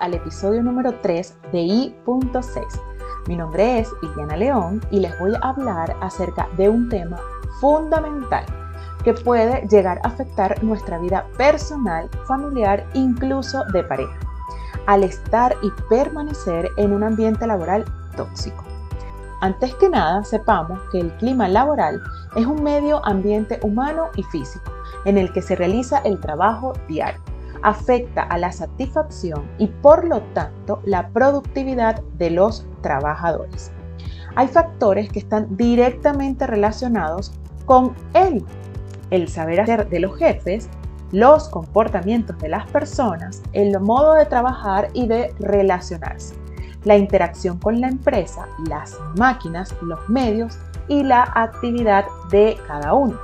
Al 0.00 0.14
episodio 0.14 0.62
número 0.62 0.92
3 1.02 1.34
de 1.52 1.60
I.6. 1.60 2.64
Mi 3.26 3.36
nombre 3.36 3.80
es 3.80 3.90
Liliana 4.02 4.36
León 4.36 4.80
y 4.90 5.00
les 5.00 5.18
voy 5.18 5.34
a 5.34 5.48
hablar 5.48 5.96
acerca 6.00 6.48
de 6.56 6.68
un 6.68 6.88
tema 6.88 7.18
fundamental 7.60 8.44
que 9.02 9.12
puede 9.12 9.66
llegar 9.68 10.00
a 10.02 10.08
afectar 10.08 10.62
nuestra 10.62 10.98
vida 10.98 11.26
personal, 11.36 12.08
familiar, 12.26 12.86
incluso 12.94 13.64
de 13.72 13.84
pareja, 13.84 14.18
al 14.86 15.04
estar 15.04 15.54
y 15.62 15.70
permanecer 15.88 16.70
en 16.76 16.92
un 16.92 17.02
ambiente 17.02 17.46
laboral 17.46 17.84
tóxico. 18.16 18.64
Antes 19.40 19.74
que 19.74 19.90
nada, 19.90 20.24
sepamos 20.24 20.80
que 20.90 21.00
el 21.00 21.12
clima 21.16 21.48
laboral 21.48 22.00
es 22.36 22.46
un 22.46 22.62
medio 22.62 23.04
ambiente 23.04 23.58
humano 23.62 24.08
y 24.16 24.22
físico 24.22 24.72
en 25.04 25.18
el 25.18 25.32
que 25.32 25.42
se 25.42 25.56
realiza 25.56 25.98
el 25.98 26.18
trabajo 26.20 26.72
diario 26.88 27.33
afecta 27.64 28.22
a 28.22 28.38
la 28.38 28.52
satisfacción 28.52 29.50
y 29.58 29.66
por 29.66 30.04
lo 30.04 30.20
tanto 30.34 30.80
la 30.84 31.08
productividad 31.08 32.00
de 32.18 32.30
los 32.30 32.66
trabajadores. 32.82 33.72
Hay 34.36 34.48
factores 34.48 35.10
que 35.10 35.20
están 35.20 35.56
directamente 35.56 36.46
relacionados 36.46 37.32
con 37.64 37.94
él, 38.12 38.44
el 39.10 39.28
saber 39.28 39.60
hacer 39.60 39.88
de 39.88 40.00
los 40.00 40.16
jefes, 40.16 40.68
los 41.10 41.48
comportamientos 41.48 42.38
de 42.38 42.48
las 42.48 42.68
personas, 42.68 43.42
el 43.52 43.78
modo 43.80 44.14
de 44.14 44.26
trabajar 44.26 44.88
y 44.92 45.06
de 45.06 45.32
relacionarse, 45.38 46.34
la 46.84 46.96
interacción 46.96 47.58
con 47.58 47.80
la 47.80 47.88
empresa, 47.88 48.46
las 48.68 48.98
máquinas, 49.16 49.74
los 49.80 50.06
medios 50.10 50.58
y 50.88 51.02
la 51.02 51.22
actividad 51.34 52.04
de 52.30 52.58
cada 52.66 52.92
uno. 52.92 53.18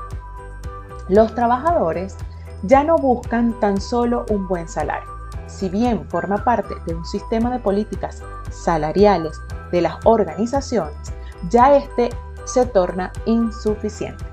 Los 1.08 1.34
trabajadores 1.34 2.16
ya 2.62 2.84
no 2.84 2.96
buscan 2.96 3.58
tan 3.60 3.80
solo 3.80 4.26
un 4.30 4.46
buen 4.48 4.68
salario. 4.68 5.08
Si 5.46 5.68
bien 5.68 6.08
forma 6.08 6.44
parte 6.44 6.74
de 6.86 6.94
un 6.94 7.04
sistema 7.04 7.50
de 7.50 7.58
políticas 7.58 8.22
salariales 8.50 9.40
de 9.72 9.80
las 9.80 9.94
organizaciones, 10.04 11.12
ya 11.48 11.76
este 11.76 12.10
se 12.44 12.66
torna 12.66 13.12
insuficiente. 13.26 14.24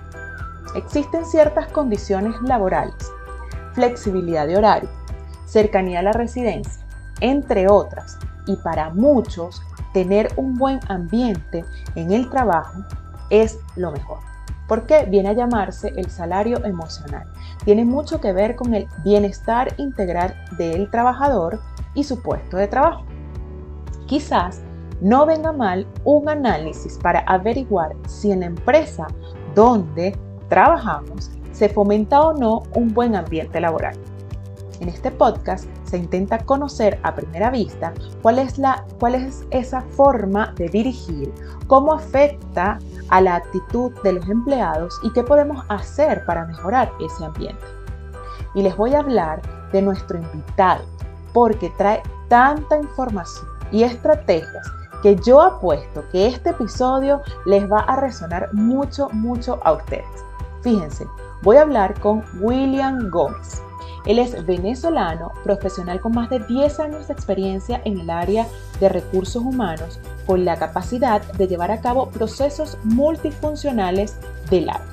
Existen 0.76 1.26
ciertas 1.26 1.68
condiciones 1.68 2.36
laborales, 2.42 3.12
flexibilidad 3.74 4.48
de 4.48 4.58
horario, 4.58 4.90
cercanía 5.46 6.00
a 6.00 6.04
la 6.04 6.12
residencia, 6.12 6.86
entre 7.20 7.70
otras, 7.70 8.20
y 8.46 8.56
para 8.58 8.90
muchos 8.90 9.62
tener 9.94 10.32
un 10.36 10.56
buen 10.56 10.80
ambiente 10.90 11.66
en 11.96 12.12
el 12.12 12.30
trabajo 12.30 12.84
es 13.30 13.58
lo 13.76 13.92
mejor. 13.92 14.27
¿Por 14.68 14.86
qué 14.86 15.06
viene 15.06 15.30
a 15.30 15.34
llamarse 15.34 15.94
el 15.96 16.10
salario 16.10 16.64
emocional? 16.66 17.26
Tiene 17.64 17.86
mucho 17.86 18.20
que 18.20 18.34
ver 18.34 18.56
con 18.56 18.74
el 18.74 18.88
bienestar 19.04 19.74
integral 19.78 20.36
del 20.58 20.90
trabajador 20.92 21.62
y 21.94 22.04
su 22.04 22.22
puesto 22.22 22.58
de 22.58 22.68
trabajo. 22.68 23.06
Quizás 24.08 24.62
no 25.00 25.26
venga 25.26 25.52
mal 25.52 25.88
un 26.04 26.28
análisis 26.28 26.98
para 26.98 27.20
averiguar 27.22 27.96
si 28.08 28.32
en 28.32 28.42
la 28.42 28.48
empresa 28.48 29.08
donde 29.56 30.18
trabajamos 30.50 31.32
se 31.52 31.70
fomenta 31.70 32.22
o 32.22 32.34
no 32.34 32.64
un 32.76 32.94
buen 32.94 33.16
ambiente 33.16 33.60
laboral. 33.60 33.96
En 34.80 34.90
este 34.90 35.10
podcast 35.10 35.66
se 35.86 35.98
intenta 35.98 36.38
conocer 36.38 37.00
a 37.04 37.16
primera 37.16 37.50
vista 37.50 37.94
cuál 38.22 38.38
es, 38.38 38.60
la, 38.60 38.86
cuál 39.00 39.16
es 39.16 39.46
esa 39.50 39.82
forma 39.82 40.54
de 40.56 40.70
dirigir, 40.70 41.34
cómo 41.66 41.94
afecta 41.94 42.78
a 43.10 43.22
la 43.22 43.36
actitud 43.36 43.92
de 44.04 44.14
los 44.14 44.30
empleados 44.30 45.00
y 45.04 45.12
qué 45.14 45.24
podemos 45.24 45.66
hacer 45.70 46.24
para 46.26 46.46
mejorar 46.46 46.92
ese 47.00 47.26
ambiente. 47.26 47.66
Y 48.54 48.62
les 48.62 48.76
voy 48.78 48.94
a 48.94 49.00
hablar 49.00 49.42
de 49.72 49.82
nuestro 49.82 50.20
invitado, 50.20 50.84
porque 51.34 51.72
trae 51.78 52.04
tanta 52.28 52.78
información 52.78 53.48
y 53.72 53.84
estrategias 53.84 54.68
que 55.02 55.16
yo 55.16 55.42
apuesto 55.42 56.04
que 56.12 56.28
este 56.28 56.52
episodio 56.52 57.22
les 57.46 57.70
va 57.72 57.80
a 57.80 58.00
resonar 58.00 58.54
mucho, 58.54 59.10
mucho 59.10 59.60
a 59.64 59.74
ustedes. 59.74 60.26
Fíjense, 60.62 61.06
voy 61.44 61.58
a 61.58 61.62
hablar 61.62 62.00
con 62.00 62.24
William 62.40 63.10
Gómez. 63.10 63.62
Él 64.08 64.20
es 64.20 64.46
venezolano, 64.46 65.34
profesional 65.44 66.00
con 66.00 66.14
más 66.14 66.30
de 66.30 66.40
10 66.40 66.80
años 66.80 67.08
de 67.08 67.14
experiencia 67.14 67.82
en 67.84 68.00
el 68.00 68.10
área 68.10 68.48
de 68.80 68.88
recursos 68.88 69.44
humanos, 69.44 70.00
con 70.26 70.46
la 70.46 70.56
capacidad 70.56 71.22
de 71.34 71.48
llevar 71.48 71.72
a 71.72 71.82
cabo 71.82 72.10
procesos 72.10 72.78
multifuncionales 72.86 74.16
del 74.50 74.70
área. 74.70 74.88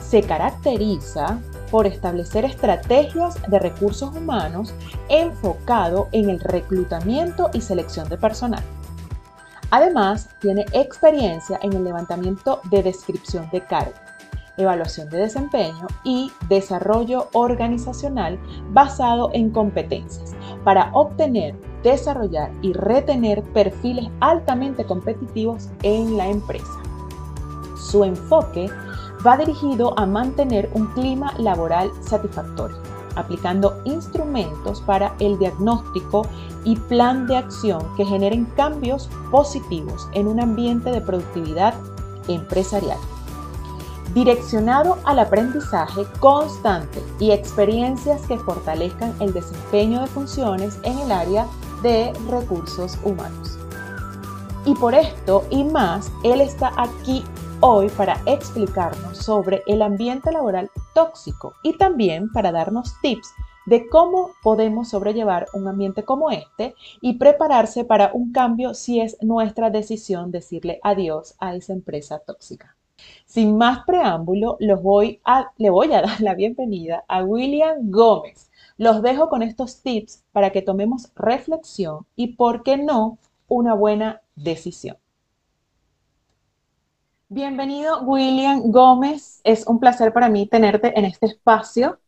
Se 0.00 0.22
caracteriza 0.22 1.38
por 1.70 1.86
establecer 1.86 2.44
estrategias 2.44 3.40
de 3.48 3.60
recursos 3.60 4.14
humanos 4.14 4.74
enfocado 5.08 6.08
en 6.10 6.28
el 6.28 6.40
reclutamiento 6.40 7.50
y 7.52 7.60
selección 7.60 8.08
de 8.08 8.18
personal. 8.18 8.62
Además, 9.70 10.30
tiene 10.40 10.64
experiencia 10.72 11.60
en 11.62 11.72
el 11.74 11.84
levantamiento 11.84 12.60
de 12.70 12.82
descripción 12.82 13.48
de 13.52 13.60
cargo 13.60 14.05
evaluación 14.56 15.08
de 15.10 15.18
desempeño 15.18 15.86
y 16.04 16.30
desarrollo 16.48 17.28
organizacional 17.32 18.38
basado 18.70 19.30
en 19.32 19.50
competencias 19.50 20.34
para 20.64 20.90
obtener, 20.92 21.54
desarrollar 21.82 22.50
y 22.62 22.72
retener 22.72 23.42
perfiles 23.42 24.08
altamente 24.20 24.84
competitivos 24.84 25.68
en 25.82 26.16
la 26.16 26.28
empresa. 26.28 26.82
Su 27.76 28.04
enfoque 28.04 28.68
va 29.26 29.36
dirigido 29.36 29.98
a 29.98 30.06
mantener 30.06 30.68
un 30.74 30.86
clima 30.88 31.32
laboral 31.38 31.90
satisfactorio, 32.00 32.76
aplicando 33.14 33.80
instrumentos 33.84 34.80
para 34.82 35.14
el 35.20 35.38
diagnóstico 35.38 36.22
y 36.64 36.76
plan 36.76 37.26
de 37.26 37.36
acción 37.36 37.80
que 37.96 38.04
generen 38.04 38.44
cambios 38.56 39.08
positivos 39.30 40.08
en 40.12 40.26
un 40.26 40.40
ambiente 40.40 40.90
de 40.90 41.00
productividad 41.00 41.74
empresarial 42.28 42.98
direccionado 44.14 44.98
al 45.04 45.18
aprendizaje 45.18 46.04
constante 46.20 47.02
y 47.18 47.30
experiencias 47.32 48.22
que 48.26 48.38
fortalezcan 48.38 49.14
el 49.20 49.32
desempeño 49.32 50.00
de 50.00 50.06
funciones 50.06 50.78
en 50.82 50.98
el 50.98 51.12
área 51.12 51.46
de 51.82 52.12
recursos 52.28 52.98
humanos. 53.04 53.58
Y 54.64 54.74
por 54.74 54.94
esto 54.94 55.44
y 55.50 55.64
más, 55.64 56.10
él 56.24 56.40
está 56.40 56.72
aquí 56.76 57.22
hoy 57.60 57.88
para 57.90 58.20
explicarnos 58.26 59.18
sobre 59.18 59.62
el 59.66 59.82
ambiente 59.82 60.32
laboral 60.32 60.70
tóxico 60.94 61.54
y 61.62 61.76
también 61.76 62.30
para 62.32 62.52
darnos 62.52 63.00
tips 63.00 63.28
de 63.66 63.88
cómo 63.88 64.30
podemos 64.42 64.90
sobrellevar 64.90 65.46
un 65.52 65.68
ambiente 65.68 66.04
como 66.04 66.30
este 66.30 66.74
y 67.00 67.14
prepararse 67.14 67.84
para 67.84 68.10
un 68.12 68.32
cambio 68.32 68.74
si 68.74 69.00
es 69.00 69.16
nuestra 69.22 69.70
decisión 69.70 70.30
decirle 70.30 70.80
adiós 70.82 71.34
a 71.38 71.54
esa 71.54 71.72
empresa 71.72 72.20
tóxica. 72.20 72.76
Sin 73.36 73.58
más 73.58 73.84
preámbulo, 73.84 74.56
voy 74.80 75.20
a, 75.24 75.52
le 75.58 75.68
voy 75.68 75.92
a 75.92 76.00
dar 76.06 76.20
la 76.22 76.34
bienvenida 76.34 77.04
a 77.06 77.22
William 77.22 77.90
Gómez. 77.90 78.50
Los 78.78 79.02
dejo 79.02 79.28
con 79.28 79.42
estos 79.42 79.82
tips 79.82 80.24
para 80.32 80.50
que 80.50 80.62
tomemos 80.62 81.12
reflexión 81.14 82.06
y, 82.16 82.36
¿por 82.36 82.62
qué 82.62 82.78
no?, 82.78 83.18
una 83.46 83.74
buena 83.74 84.22
decisión. 84.36 84.96
Bienvenido, 87.28 88.00
William 88.04 88.70
Gómez. 88.70 89.42
Es 89.44 89.66
un 89.66 89.80
placer 89.80 90.14
para 90.14 90.30
mí 90.30 90.46
tenerte 90.46 90.98
en 90.98 91.04
este 91.04 91.26
espacio, 91.26 91.98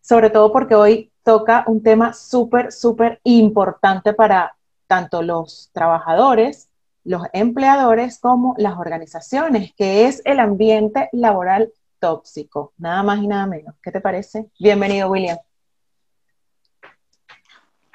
sobre 0.00 0.30
todo 0.30 0.50
porque 0.50 0.74
hoy 0.74 1.12
toca 1.24 1.64
un 1.66 1.82
tema 1.82 2.14
súper, 2.14 2.72
súper 2.72 3.20
importante 3.24 4.14
para 4.14 4.56
tanto 4.86 5.20
los 5.20 5.68
trabajadores 5.74 6.69
los 7.04 7.22
empleadores 7.32 8.18
como 8.18 8.54
las 8.58 8.78
organizaciones, 8.78 9.72
que 9.74 10.06
es 10.06 10.22
el 10.24 10.40
ambiente 10.40 11.08
laboral 11.12 11.72
tóxico, 11.98 12.72
nada 12.78 13.02
más 13.02 13.22
y 13.22 13.26
nada 13.26 13.46
menos. 13.46 13.74
¿Qué 13.82 13.92
te 13.92 14.00
parece? 14.00 14.46
Bienvenido, 14.58 15.10
William. 15.10 15.38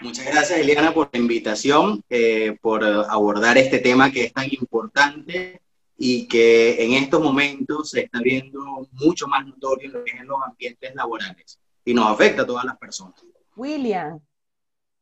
Muchas 0.01 0.25
gracias, 0.25 0.59
Eliana, 0.59 0.93
por 0.93 1.09
la 1.11 1.19
invitación, 1.19 2.03
eh, 2.09 2.57
por 2.61 2.83
abordar 2.83 3.57
este 3.57 3.79
tema 3.79 4.11
que 4.11 4.25
es 4.25 4.33
tan 4.33 4.47
importante 4.51 5.61
y 5.97 6.27
que 6.27 6.83
en 6.83 6.93
estos 6.93 7.21
momentos 7.21 7.91
se 7.91 8.01
está 8.01 8.19
viendo 8.19 8.87
mucho 8.91 9.27
más 9.27 9.45
notorio 9.47 10.03
en 10.05 10.27
los 10.27 10.37
ambientes 10.45 10.93
laborales 10.93 11.59
y 11.85 11.93
nos 11.93 12.11
afecta 12.11 12.41
a 12.41 12.45
todas 12.45 12.65
las 12.65 12.77
personas. 12.77 13.23
William, 13.55 14.19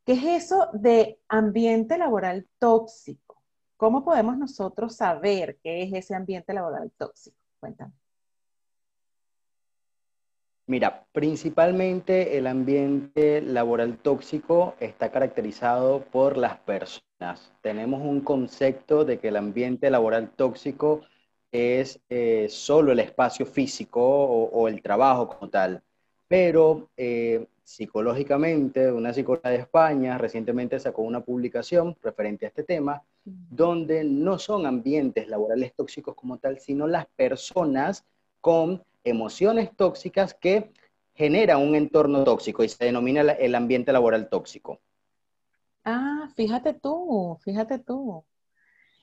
¿qué 0.06 0.14
es 0.14 0.44
eso 0.44 0.68
de 0.74 1.18
ambiente 1.28 1.98
laboral 1.98 2.48
tóxico? 2.60 3.33
¿Cómo 3.84 4.06
podemos 4.06 4.38
nosotros 4.38 4.96
saber 4.96 5.58
qué 5.62 5.84
es 5.84 5.92
ese 5.92 6.16
ambiente 6.16 6.54
laboral 6.54 6.90
tóxico? 6.98 7.36
Cuéntame. 7.60 7.92
Mira, 10.68 11.06
principalmente 11.12 12.38
el 12.38 12.48
ambiente 12.48 13.42
laboral 13.42 13.98
tóxico 13.98 14.76
está 14.80 15.12
caracterizado 15.12 16.00
por 16.00 16.38
las 16.38 16.60
personas. 16.60 17.52
Tenemos 17.60 18.02
un 18.02 18.22
concepto 18.22 19.04
de 19.04 19.20
que 19.20 19.28
el 19.28 19.36
ambiente 19.36 19.92
laboral 19.92 20.30
tóxico 20.30 21.02
es 21.52 22.00
eh, 22.08 22.48
solo 22.50 22.94
el 22.94 23.02
espacio 23.02 23.46
físico 23.46 24.00
o, 24.02 24.70
el 24.70 24.82
trabajo 24.82 25.28
como 25.28 25.50
tal 25.50 25.84
pero 26.26 26.90
eh, 26.98 27.46
psicológicamente, 27.64 28.92
una 28.92 29.14
psicóloga 29.14 29.52
de 29.52 29.58
España 29.58 30.18
recientemente 30.18 30.80
sacó 30.80 31.04
una 31.04 31.22
publicación 31.22 31.96
referente 32.02 32.46
a 32.46 32.50
este 32.50 32.64
tema, 32.64 33.04
donde 33.26 34.04
no 34.04 34.38
son 34.38 34.66
ambientes 34.66 35.28
laborales 35.28 35.74
tóxicos 35.76 36.16
como 36.16 36.38
tal, 36.38 36.60
sino 36.60 36.88
las 36.88 37.08
personas 37.16 38.06
con 38.42 38.84
emociones 39.04 39.76
tóxicas 39.76 40.34
que 40.34 40.74
generan 41.14 41.62
un 41.62 41.76
entorno 41.76 42.24
tóxico 42.24 42.64
y 42.64 42.70
se 42.70 42.86
denomina 42.86 43.22
el 43.22 43.56
ambiente 43.56 43.94
laboral 43.94 44.30
tóxico. 44.30 44.80
Ah, 45.86 46.30
fíjate 46.36 46.74
tú, 46.74 47.38
fíjate 47.44 47.80
tú. 47.80 48.26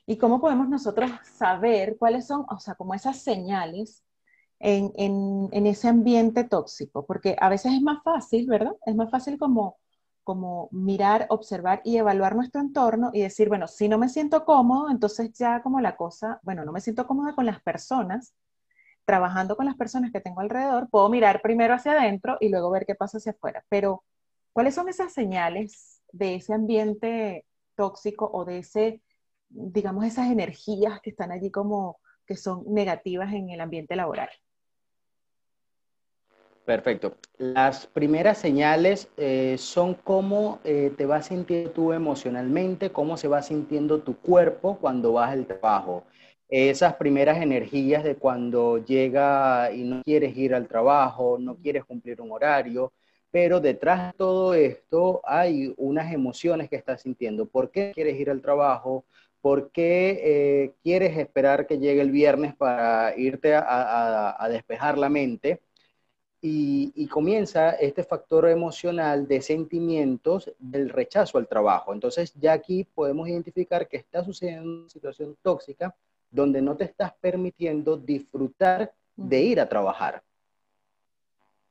¿Y 0.07 0.17
cómo 0.17 0.41
podemos 0.41 0.69
nosotros 0.69 1.11
saber 1.23 1.97
cuáles 1.99 2.27
son, 2.27 2.45
o 2.49 2.59
sea, 2.59 2.75
como 2.75 2.95
esas 2.95 3.23
señales 3.23 4.03
en, 4.59 4.93
en, 4.97 5.67
ese 5.67 5.89
ambiente 5.89 6.45
tóxico? 6.45 7.07
Porque 7.07 7.37
a 7.39 7.49
veces 7.49 7.73
es 7.75 7.83
más 7.83 8.03
fácil, 8.03 8.47
¿verdad? 8.49 8.73
Es 8.87 8.97
más 8.97 9.11
fácil 9.11 9.39
como, 9.39 9.79
como 10.31 10.69
mirar, 10.71 11.27
observar 11.29 11.83
y 11.85 11.97
evaluar 11.97 12.37
nuestro 12.37 12.61
entorno 12.61 13.11
y 13.13 13.21
decir, 13.21 13.49
bueno, 13.49 13.67
si 13.67 13.89
no 13.89 13.99
me 13.99 14.09
siento 14.09 14.45
cómodo, 14.45 14.89
entonces 14.89 15.33
ya 15.33 15.61
como 15.61 15.81
la 15.81 15.97
cosa, 15.97 16.39
bueno, 16.45 16.65
no 16.65 16.71
me 16.71 16.81
siento 16.81 17.05
cómoda 17.05 17.35
con 17.35 17.47
las 17.47 17.61
personas, 17.61 18.33
trabajando 19.05 19.57
con 19.57 19.67
las 19.67 19.75
personas 19.75 20.13
que 20.13 20.21
tengo 20.21 20.41
alrededor, 20.41 20.89
puedo 20.89 21.09
mirar 21.09 21.43
primero 21.43 21.75
hacia 21.75 21.95
adentro 21.99 22.37
y 22.39 22.49
luego 22.49 22.71
ver 22.71 22.87
qué 22.87 22.95
pasa 22.95 23.19
hacia 23.19 23.33
afuera. 23.33 23.65
Pero, 23.69 24.05
¿cuáles 24.53 24.77
son 24.77 24.89
esas 24.89 25.13
señales 25.13 26.01
de 26.13 26.37
ese 26.37 26.55
ambiente 26.55 27.45
tóxico 27.75 28.31
o 28.33 28.45
de 28.45 28.59
ese, 28.59 29.03
digamos, 29.49 30.05
esas 30.05 30.31
energías 30.31 31.01
que 31.01 31.11
están 31.11 31.33
allí 31.33 31.51
como 31.51 31.99
que 32.25 32.37
son 32.37 32.63
negativas 32.69 33.33
en 33.33 33.51
el 33.51 33.61
ambiente 33.61 33.97
laboral? 33.97 34.31
Perfecto. 36.71 37.17
Las 37.39 37.87
primeras 37.87 38.39
señales 38.39 39.09
eh, 39.17 39.57
son 39.59 39.95
cómo 39.95 40.61
eh, 40.63 40.93
te 40.97 41.05
vas 41.05 41.27
sintiendo 41.27 41.71
tú 41.71 41.93
emocionalmente, 41.93 42.91
cómo 42.91 43.17
se 43.17 43.27
va 43.27 43.43
sintiendo 43.43 44.03
tu 44.03 44.17
cuerpo 44.17 44.79
cuando 44.81 45.15
vas 45.15 45.33
al 45.33 45.47
trabajo 45.47 46.05
esas 46.51 46.95
primeras 46.95 47.41
energías 47.41 48.03
de 48.03 48.17
cuando 48.17 48.79
llega 48.85 49.71
y 49.73 49.85
no 49.85 50.03
quieres 50.03 50.37
ir 50.37 50.55
al 50.55 50.67
trabajo, 50.67 51.39
no 51.39 51.57
quieres 51.57 51.85
cumplir 51.85 52.21
un 52.21 52.33
horario, 52.33 52.93
pero 53.31 53.61
detrás 53.61 54.13
de 54.13 54.19
todo 54.19 54.55
esto 54.55 55.23
hay 55.25 55.73
unas 55.77 56.13
emociones 56.13 56.69
que 56.69 56.77
estás 56.77 57.03
sintiendo. 57.03 57.47
¿Por 57.47 57.71
qué 57.71 57.93
quieres 57.95 58.19
ir 58.19 58.31
al 58.31 58.43
trabajo? 58.43 59.05
¿Por 59.41 59.71
qué 59.71 60.21
eh, 60.23 60.73
quieres 60.83 61.17
esperar 61.17 61.67
que 61.67 61.79
llegue 61.79 62.01
el 62.01 62.11
viernes 62.11 62.55
para 62.57 63.17
irte 63.17 63.55
a, 63.55 64.49
despejar 64.51 64.99
la 64.99 65.09
mente? 65.09 65.61
Y, 66.43 66.93
y, 66.95 67.07
comienza 67.07 67.73
este 67.73 68.03
factor 68.03 68.49
emocional 68.49 69.29
de 69.29 69.43
sentimientos 69.43 70.51
del 70.59 70.89
rechazo 70.89 71.37
al 71.37 71.47
trabajo. 71.47 71.93
Entonces 71.93 72.33
ya 72.41 72.55
aquí 72.55 72.85
podemos 72.85 73.29
identificar 73.29 73.87
que 73.87 73.99
está 73.99 74.25
sucediendo 74.25 74.81
una 74.81 74.89
situación 74.89 75.37
tóxica 75.43 75.95
donde 76.31 76.63
no 76.63 76.77
te 76.77 76.85
estás 76.85 77.13
permitiendo 77.21 77.97
disfrutar 77.97 78.93
de 79.17 79.43
ir 79.43 79.61
a 79.61 79.69
trabajar. 79.69 80.23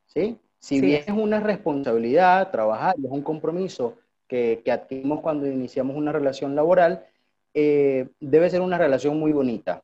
¿Sí? 0.05 0.37
Si 0.59 0.81
bien 0.81 1.03
es 1.07 1.13
una 1.13 1.39
responsabilidad 1.39 2.51
trabajar, 2.51 2.95
es 2.97 3.09
un 3.09 3.21
compromiso 3.21 3.95
que, 4.27 4.61
adquirimos 4.71 5.21
cuando 5.21 5.47
iniciamos 5.47 5.95
una 5.95 6.11
relación 6.11 6.55
laboral, 6.55 7.05
eh, 7.53 8.09
debe 8.19 8.49
ser 8.49 8.61
una 8.61 8.77
relación 8.77 9.17
muy 9.17 9.31
bonita 9.31 9.81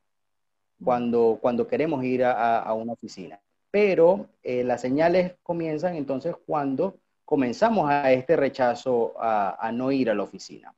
cuando, 0.84 1.40
cuando 1.42 1.68
queremos 1.68 2.04
ir 2.04 2.24
a, 2.26 2.72
una 2.74 2.94
oficina. 2.94 3.40
Pero 3.76 4.30
eh, 4.42 4.64
las 4.64 4.80
señales 4.80 5.34
comienzan 5.44 5.98
entonces 5.98 6.34
cuando 6.46 6.96
comenzamos 7.26 7.90
a 7.90 8.10
este 8.14 8.38
rechazo 8.38 9.16
a, 9.20 9.70
no 9.74 9.92
ir 9.92 10.10
a 10.10 10.16
la 10.16 10.24
oficina. 10.24 10.74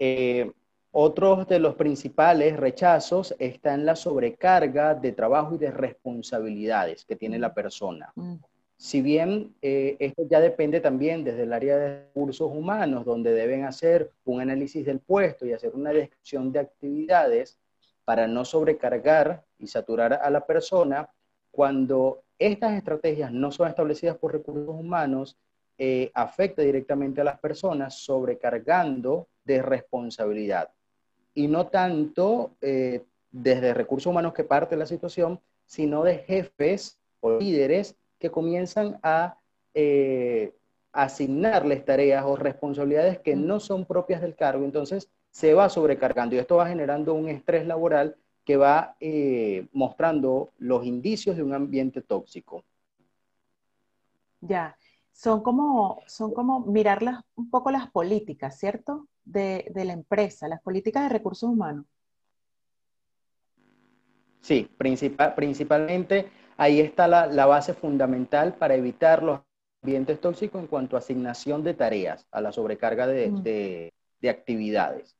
Eh, 0.00 0.50
otros 0.90 1.46
de 1.46 1.60
los 1.60 1.76
principales 1.76 2.56
rechazos 2.56 3.32
está 3.38 3.74
en 3.74 3.86
la 3.86 3.94
sobrecarga 3.94 4.96
de 4.96 5.12
trabajo 5.12 5.54
y 5.54 5.58
de 5.58 5.70
responsabilidades 5.70 7.04
que 7.04 7.14
tiene 7.14 7.38
la 7.38 7.54
persona. 7.54 8.10
Mm. 8.16 8.38
Si 8.76 9.00
bien 9.00 9.54
eh, 9.62 9.94
esto 10.00 10.24
ya 10.28 10.40
depende 10.40 10.80
también 10.80 11.22
desde 11.22 11.44
el 11.44 11.52
área 11.52 11.76
de 11.76 12.06
recursos 12.06 12.50
humanos, 12.52 13.04
donde 13.04 13.32
deben 13.32 13.66
hacer 13.66 14.10
un 14.24 14.40
análisis 14.40 14.84
del 14.84 14.98
puesto 14.98 15.46
y 15.46 15.52
hacer 15.52 15.70
una 15.76 15.92
descripción 15.92 16.50
de 16.50 16.58
actividades 16.58 17.56
para 18.04 18.26
no 18.26 18.44
sobrecargar 18.44 19.44
y 19.60 19.68
saturar 19.68 20.14
a 20.14 20.28
la 20.28 20.44
persona, 20.44 21.08
cuando 21.54 22.22
estas 22.38 22.72
estrategias 22.72 23.32
no 23.32 23.52
son 23.52 23.68
establecidas 23.68 24.16
por 24.16 24.32
recursos 24.32 24.68
humanos, 24.68 25.36
eh, 25.78 26.10
afecta 26.14 26.62
directamente 26.62 27.20
a 27.20 27.24
las 27.24 27.38
personas 27.38 27.94
sobrecargando 27.98 29.28
de 29.44 29.62
responsabilidad 29.62 30.70
y 31.34 31.48
no 31.48 31.66
tanto 31.66 32.52
eh, 32.60 33.02
desde 33.30 33.74
recursos 33.74 34.10
humanos 34.10 34.34
que 34.34 34.44
parte 34.44 34.74
de 34.74 34.78
la 34.78 34.86
situación, 34.86 35.40
sino 35.66 36.04
de 36.04 36.18
jefes 36.18 36.98
o 37.20 37.38
líderes 37.38 37.96
que 38.18 38.30
comienzan 38.30 38.98
a 39.02 39.38
eh, 39.74 40.52
asignarles 40.92 41.84
tareas 41.84 42.24
o 42.24 42.36
responsabilidades 42.36 43.18
que 43.18 43.34
no 43.34 43.58
son 43.58 43.84
propias 43.84 44.22
del 44.22 44.36
cargo. 44.36 44.64
Entonces 44.64 45.08
se 45.30 45.54
va 45.54 45.68
sobrecargando 45.68 46.36
y 46.36 46.38
esto 46.38 46.56
va 46.56 46.68
generando 46.68 47.14
un 47.14 47.28
estrés 47.28 47.66
laboral 47.66 48.16
que 48.44 48.56
va 48.56 48.96
eh, 49.00 49.66
mostrando 49.72 50.52
los 50.58 50.84
indicios 50.84 51.36
de 51.36 51.42
un 51.42 51.54
ambiente 51.54 52.02
tóxico. 52.02 52.64
Ya, 54.40 54.76
son 55.12 55.42
como, 55.42 56.02
son 56.06 56.34
como 56.34 56.60
mirar 56.60 57.02
un 57.34 57.50
poco 57.50 57.70
las 57.70 57.90
políticas, 57.90 58.58
¿cierto? 58.58 59.08
de, 59.24 59.70
la 59.74 59.92
empresa, 59.92 60.48
las 60.48 60.60
políticas 60.60 61.04
de 61.04 61.08
recursos 61.08 61.48
humanos? 61.48 61.86
Sí, 64.40 64.70
principalmente 64.76 66.28
ahí 66.56 66.80
está 66.80 67.08
la, 67.08 67.46
base 67.46 67.72
fundamental 67.72 68.54
para 68.54 68.74
evitar 68.74 69.22
los 69.22 69.40
ambientes 69.82 70.20
tóxicos 70.20 70.60
en 70.60 70.66
cuanto 70.66 70.96
a 70.96 70.98
asignación 70.98 71.64
de 71.64 71.74
tareas, 71.74 72.26
a 72.30 72.40
la 72.40 72.52
sobrecarga 72.52 73.06
de, 73.06 73.30
mm. 73.30 73.42
de 73.42 74.30
actividades. 74.30 75.16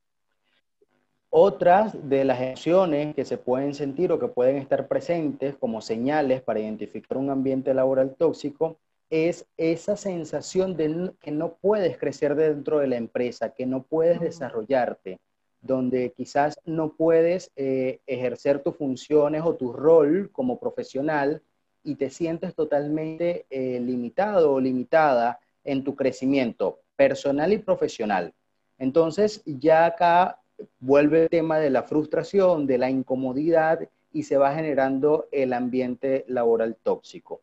Otras 1.37 2.07
de 2.07 2.23
las 2.23 2.39
emociones 2.39 3.13
que 3.13 3.25
se 3.25 3.37
pueden 3.37 3.73
sentir 3.73 4.09
o 4.13 4.19
que 4.19 4.29
pueden 4.29 4.55
estar 4.55 4.87
presentes 4.87 5.53
como 5.57 5.81
señales 5.81 6.41
para 6.41 6.61
identificar 6.61 7.17
un 7.17 7.29
ambiente 7.29 7.73
laboral 7.73 8.15
tóxico 8.15 8.77
es 9.09 9.45
esa 9.57 9.97
sensación 9.97 10.77
de 10.77 11.11
que 11.19 11.31
no 11.31 11.57
puedes 11.59 11.97
crecer 11.97 12.35
dentro 12.35 12.79
de 12.79 12.87
la 12.87 12.95
empresa, 12.95 13.49
que 13.49 13.65
no 13.65 13.83
puedes 13.83 14.21
desarrollarte, 14.21 15.19
donde 15.59 16.13
quizás 16.13 16.57
no 16.63 16.93
puedes 16.93 17.51
eh, 17.57 17.99
ejercer 18.07 18.63
tus 18.63 18.77
funciones 18.77 19.41
o 19.43 19.55
tu 19.55 19.73
rol 19.73 20.29
como 20.31 20.57
profesional 20.57 21.41
y 21.83 21.95
te 21.95 22.11
sientes 22.11 22.55
totalmente 22.55 23.45
eh, 23.49 23.81
limitado 23.81 24.53
o 24.53 24.61
limitada 24.61 25.41
en 25.65 25.83
tu 25.83 25.97
crecimiento 25.97 26.79
personal 26.95 27.51
y 27.51 27.57
profesional. 27.57 28.33
Entonces 28.77 29.43
ya 29.45 29.85
acá 29.85 30.39
vuelve 30.79 31.23
el 31.23 31.29
tema 31.29 31.59
de 31.59 31.69
la 31.69 31.83
frustración, 31.83 32.67
de 32.67 32.77
la 32.77 32.89
incomodidad 32.89 33.89
y 34.11 34.23
se 34.23 34.37
va 34.37 34.53
generando 34.53 35.27
el 35.31 35.53
ambiente 35.53 36.25
laboral 36.27 36.77
tóxico. 36.81 37.41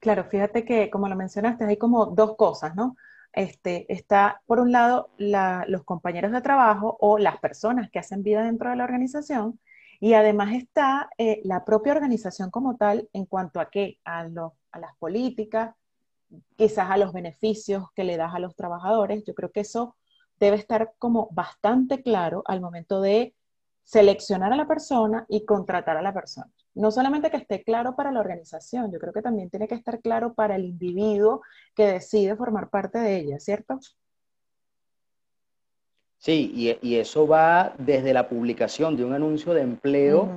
Claro, 0.00 0.24
fíjate 0.24 0.64
que 0.64 0.90
como 0.90 1.08
lo 1.08 1.16
mencionaste, 1.16 1.64
hay 1.64 1.76
como 1.76 2.06
dos 2.06 2.36
cosas, 2.36 2.74
¿no? 2.74 2.96
Este, 3.32 3.92
está 3.92 4.42
por 4.46 4.60
un 4.60 4.70
lado 4.70 5.10
los 5.18 5.82
compañeros 5.84 6.30
de 6.30 6.40
trabajo 6.40 6.96
o 7.00 7.18
las 7.18 7.38
personas 7.38 7.90
que 7.90 7.98
hacen 7.98 8.22
vida 8.22 8.44
dentro 8.44 8.70
de 8.70 8.76
la 8.76 8.84
organización 8.84 9.58
y 9.98 10.14
además 10.14 10.54
está 10.54 11.10
eh, 11.18 11.40
la 11.44 11.64
propia 11.64 11.92
organización 11.92 12.50
como 12.50 12.76
tal 12.76 13.08
en 13.12 13.26
cuanto 13.26 13.60
a 13.60 13.70
qué, 13.70 13.98
a, 14.04 14.20
a 14.20 14.78
las 14.78 14.96
políticas, 14.98 15.74
quizás 16.56 16.90
a 16.90 16.96
los 16.96 17.12
beneficios 17.12 17.90
que 17.94 18.04
le 18.04 18.16
das 18.16 18.34
a 18.34 18.38
los 18.38 18.54
trabajadores. 18.54 19.24
Yo 19.24 19.34
creo 19.34 19.50
que 19.50 19.60
eso 19.60 19.96
debe 20.44 20.56
estar 20.56 20.94
como 20.98 21.28
bastante 21.32 22.02
claro 22.02 22.42
al 22.46 22.60
momento 22.60 23.00
de 23.00 23.34
seleccionar 23.82 24.52
a 24.52 24.56
la 24.56 24.66
persona 24.66 25.26
y 25.28 25.44
contratar 25.44 25.96
a 25.96 26.02
la 26.02 26.14
persona 26.14 26.50
no 26.74 26.90
solamente 26.90 27.30
que 27.30 27.36
esté 27.36 27.62
claro 27.62 27.94
para 27.94 28.10
la 28.10 28.20
organización, 28.20 28.90
yo 28.92 28.98
creo 28.98 29.12
que 29.12 29.22
también 29.22 29.50
tiene 29.50 29.68
que 29.68 29.74
estar 29.74 30.00
claro 30.00 30.34
para 30.34 30.56
el 30.56 30.64
individuo 30.64 31.42
que 31.74 31.86
decide 31.86 32.36
formar 32.36 32.68
parte 32.68 32.98
de 32.98 33.16
ella, 33.16 33.38
¿cierto? 33.38 33.78
Sí, 36.18 36.78
y, 36.80 36.96
eso 36.96 37.26
va 37.26 37.74
desde 37.78 38.14
la 38.14 38.28
publicación 38.28 38.96
de 38.96 39.04
un 39.04 39.12
anuncio 39.12 39.52
de 39.52 39.60
empleo, 39.60 40.30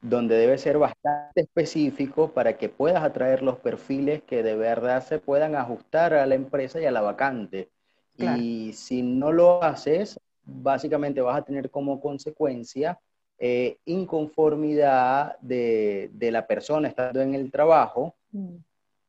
donde 0.00 0.36
debe 0.36 0.56
ser 0.56 0.78
bastante 0.78 1.40
específico 1.40 2.30
para 2.30 2.56
que 2.56 2.68
puedas 2.68 3.02
atraer 3.02 3.42
los 3.42 3.58
perfiles 3.58 4.22
que 4.22 4.44
de 4.44 4.54
verdad 4.54 5.04
se 5.04 5.18
puedan 5.18 5.56
ajustar 5.56 6.14
a 6.14 6.26
la 6.26 6.36
empresa 6.36 6.80
y 6.80 6.86
a 6.86 6.92
la 6.92 7.00
vacante. 7.00 7.70
Y 8.16 8.72
si 8.74 9.02
no 9.02 9.32
lo 9.32 9.62
haces, 9.62 10.20
básicamente 10.44 11.20
vas 11.20 11.38
a 11.38 11.44
tener 11.44 11.70
como 11.70 12.00
consecuencia 12.00 12.98
eh, 13.38 13.78
inconformidad 13.86 15.36
de, 15.40 16.10
la 16.30 16.46
persona 16.46 16.88
estando 16.88 17.20
en 17.20 17.34
el 17.34 17.50
trabajo, 17.50 18.14
mm. 18.30 18.56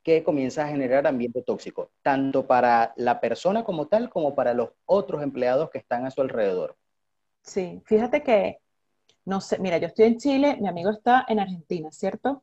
que 0.01 0.23
comienza 0.23 0.65
a 0.65 0.67
generar 0.67 1.05
ambiente 1.05 1.43
tóxico, 1.43 1.91
tanto 2.01 2.47
para 2.47 2.93
la 2.95 3.19
persona 3.19 3.63
como 3.63 3.87
tal 3.87 4.09
como 4.09 4.33
para 4.33 4.53
los 4.53 4.69
otros 4.85 5.21
empleados 5.21 5.69
que 5.69 5.77
están 5.77 6.05
a 6.05 6.11
su 6.11 6.21
alrededor. 6.21 6.75
Sí, 7.41 7.81
fíjate 7.85 8.23
que, 8.23 8.57
no 9.25 9.39
sé, 9.39 9.59
mira, 9.59 9.77
yo 9.77 9.87
estoy 9.87 10.05
en 10.05 10.17
Chile, 10.17 10.57
mi 10.59 10.67
amigo 10.67 10.89
está 10.89 11.25
en 11.27 11.39
Argentina, 11.39 11.91
¿cierto? 11.91 12.41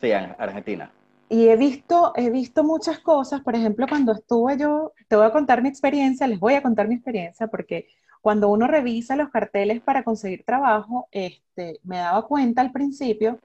Sí, 0.00 0.10
en 0.12 0.36
Argentina. 0.38 0.92
Y 1.28 1.48
he 1.48 1.56
visto, 1.56 2.12
he 2.16 2.30
visto 2.30 2.64
muchas 2.64 3.00
cosas, 3.00 3.42
por 3.42 3.54
ejemplo, 3.54 3.86
cuando 3.86 4.12
estuve 4.12 4.56
yo, 4.56 4.92
te 5.08 5.16
voy 5.16 5.26
a 5.26 5.32
contar 5.32 5.62
mi 5.62 5.68
experiencia, 5.68 6.26
les 6.26 6.40
voy 6.40 6.54
a 6.54 6.62
contar 6.62 6.88
mi 6.88 6.94
experiencia, 6.94 7.46
porque 7.48 7.86
cuando 8.22 8.48
uno 8.48 8.66
revisa 8.66 9.14
los 9.14 9.28
carteles 9.28 9.82
para 9.82 10.04
conseguir 10.04 10.44
trabajo, 10.44 11.08
este, 11.12 11.80
me 11.84 11.98
daba 11.98 12.26
cuenta 12.26 12.62
al 12.62 12.72
principio 12.72 13.38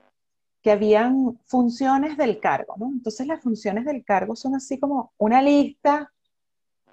que 0.61 0.71
habían 0.71 1.37
funciones 1.45 2.17
del 2.17 2.39
cargo, 2.39 2.75
¿no? 2.77 2.87
Entonces 2.87 3.27
las 3.27 3.41
funciones 3.41 3.83
del 3.83 4.03
cargo 4.05 4.35
son 4.35 4.55
así 4.55 4.79
como 4.79 5.11
una 5.17 5.41
lista 5.41 6.11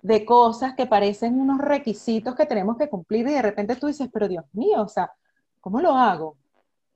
de 0.02 0.24
cosas 0.24 0.74
que 0.74 0.86
parecen 0.86 1.40
unos 1.40 1.58
requisitos 1.58 2.34
que 2.34 2.46
tenemos 2.46 2.76
que 2.76 2.88
cumplir 2.88 3.28
y 3.28 3.32
de 3.32 3.42
repente 3.42 3.76
tú 3.76 3.86
dices, 3.86 4.08
pero 4.12 4.28
Dios 4.28 4.44
mío, 4.52 4.82
o 4.82 4.88
sea, 4.88 5.12
¿cómo 5.60 5.80
lo 5.80 5.94
hago? 5.94 6.36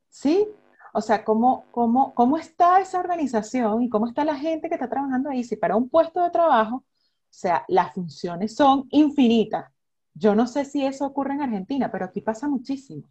¿Sí? 0.08 0.48
O 0.96 1.00
sea, 1.00 1.24
¿cómo, 1.24 1.64
cómo, 1.72 2.14
cómo 2.14 2.38
está 2.38 2.80
esa 2.80 3.00
organización 3.00 3.82
y 3.82 3.88
cómo 3.88 4.06
está 4.06 4.24
la 4.24 4.36
gente 4.36 4.68
que 4.68 4.76
está 4.76 4.88
trabajando 4.88 5.28
ahí? 5.28 5.42
Si 5.42 5.56
para 5.56 5.74
un 5.74 5.88
puesto 5.88 6.22
de 6.22 6.30
trabajo, 6.30 6.76
o 6.76 6.84
sea, 7.30 7.64
las 7.66 7.92
funciones 7.92 8.54
son 8.54 8.86
infinitas. 8.90 9.72
Yo 10.14 10.36
no 10.36 10.46
sé 10.46 10.64
si 10.64 10.86
eso 10.86 11.04
ocurre 11.04 11.34
en 11.34 11.42
Argentina, 11.42 11.90
pero 11.90 12.04
aquí 12.04 12.20
pasa 12.20 12.46
muchísimo. 12.46 13.02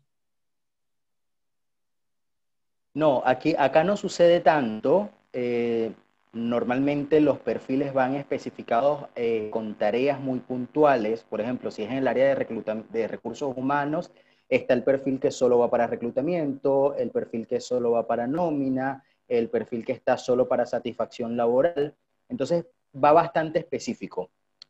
No, 2.94 3.22
aquí, 3.25 3.54
acá 3.60 3.84
no 3.84 3.98
sucede 3.98 4.40
tanto. 4.40 5.10
Eh, 5.34 5.92
normalmente 6.32 7.20
los 7.20 7.38
perfiles 7.40 7.94
van 7.94 8.16
especificados 8.16 9.08
eh, 9.16 9.50
con 9.52 9.75
tareas 9.75 10.22
muy 10.22 10.40
puntuales. 10.40 11.25
Por 11.30 11.42
ejemplo, 11.42 11.70
si 11.70 11.84
es 11.84 11.92
en 11.92 11.98
el 11.98 12.08
área 12.08 12.34
de, 12.34 12.84
de 12.94 13.08
recursos 13.10 13.54
humanos, 13.58 14.10
está 14.55 14.74
el 14.74 14.83
perfil 14.83 15.19
que 15.19 15.31
solo 15.31 15.60
va 15.60 15.69
para 15.69 15.88
reclutamiento, 15.88 16.95
el 16.95 17.10
perfil 17.10 17.48
que 17.48 17.60
solo 17.60 17.91
va 17.91 18.05
para 18.07 18.27
nómina, 18.27 19.03
el 19.27 19.50
perfil 19.50 19.86
que 19.86 19.93
está 19.93 20.17
solo 20.17 20.48
para 20.48 20.65
satisfacción 20.65 21.36
laboral. 21.36 21.95
Entonces, 22.29 22.65
va 22.93 23.12
bastante 23.12 23.60
específico, 23.60 24.29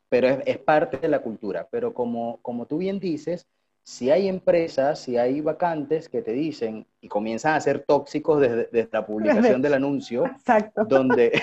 pero 0.09 0.27
es, 0.27 0.39
es 0.45 0.57
parte 0.57 0.97
de 0.97 1.07
la 1.07 1.19
cultura. 1.19 1.67
Pero 1.69 1.93
como, 1.93 2.39
como 2.41 2.65
tú 2.65 2.77
bien 2.77 2.99
dices, 2.99 3.47
si 3.83 4.09
hay 4.09 4.29
empresas, 4.29 4.99
si 4.99 5.17
hay 5.17 5.41
vacantes 5.41 6.07
que 6.07 6.21
te 6.21 6.31
dicen 6.31 6.87
y 7.01 7.09
comienzan 7.09 7.55
a 7.55 7.61
ser 7.61 7.83
tóxicos 7.85 8.39
desde, 8.39 8.89
la 8.91 9.05
publicación 9.05 9.61
del 9.61 9.73
anuncio, 9.73 10.25
Exacto. 10.37 10.85
donde... 10.85 11.33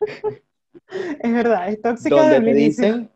es 1.22 1.32
verdad, 1.32 1.68
es 1.70 1.80
tóxico 1.80 2.16
donde 2.16 2.40
te 2.40 2.54
dicen 2.54 3.10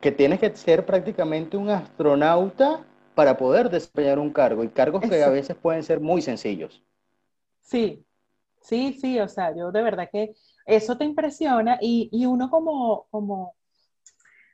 que 0.00 0.12
tienes 0.12 0.40
que 0.40 0.54
ser 0.56 0.86
prácticamente 0.86 1.56
un 1.56 1.70
astronauta 1.70 2.84
para 3.14 3.36
poder 3.36 3.68
desempeñar 3.70 4.18
un 4.18 4.32
cargo, 4.32 4.64
y 4.64 4.68
cargos 4.68 5.02
que 5.02 5.22
a 5.22 5.28
veces 5.28 5.56
pueden 5.56 5.82
ser 5.82 6.00
muy 6.00 6.22
sencillos. 6.22 6.82
Sí, 7.60 8.04
sí, 8.60 8.94
sí, 9.00 9.20
o 9.20 9.28
sea, 9.28 9.54
yo 9.54 9.70
de 9.72 9.82
verdad 9.82 10.08
que 10.10 10.34
eso 10.66 10.96
te 10.96 11.04
impresiona 11.04 11.78
y, 11.80 12.08
y 12.12 12.26
uno 12.26 12.50
como, 12.50 13.06
como 13.10 13.54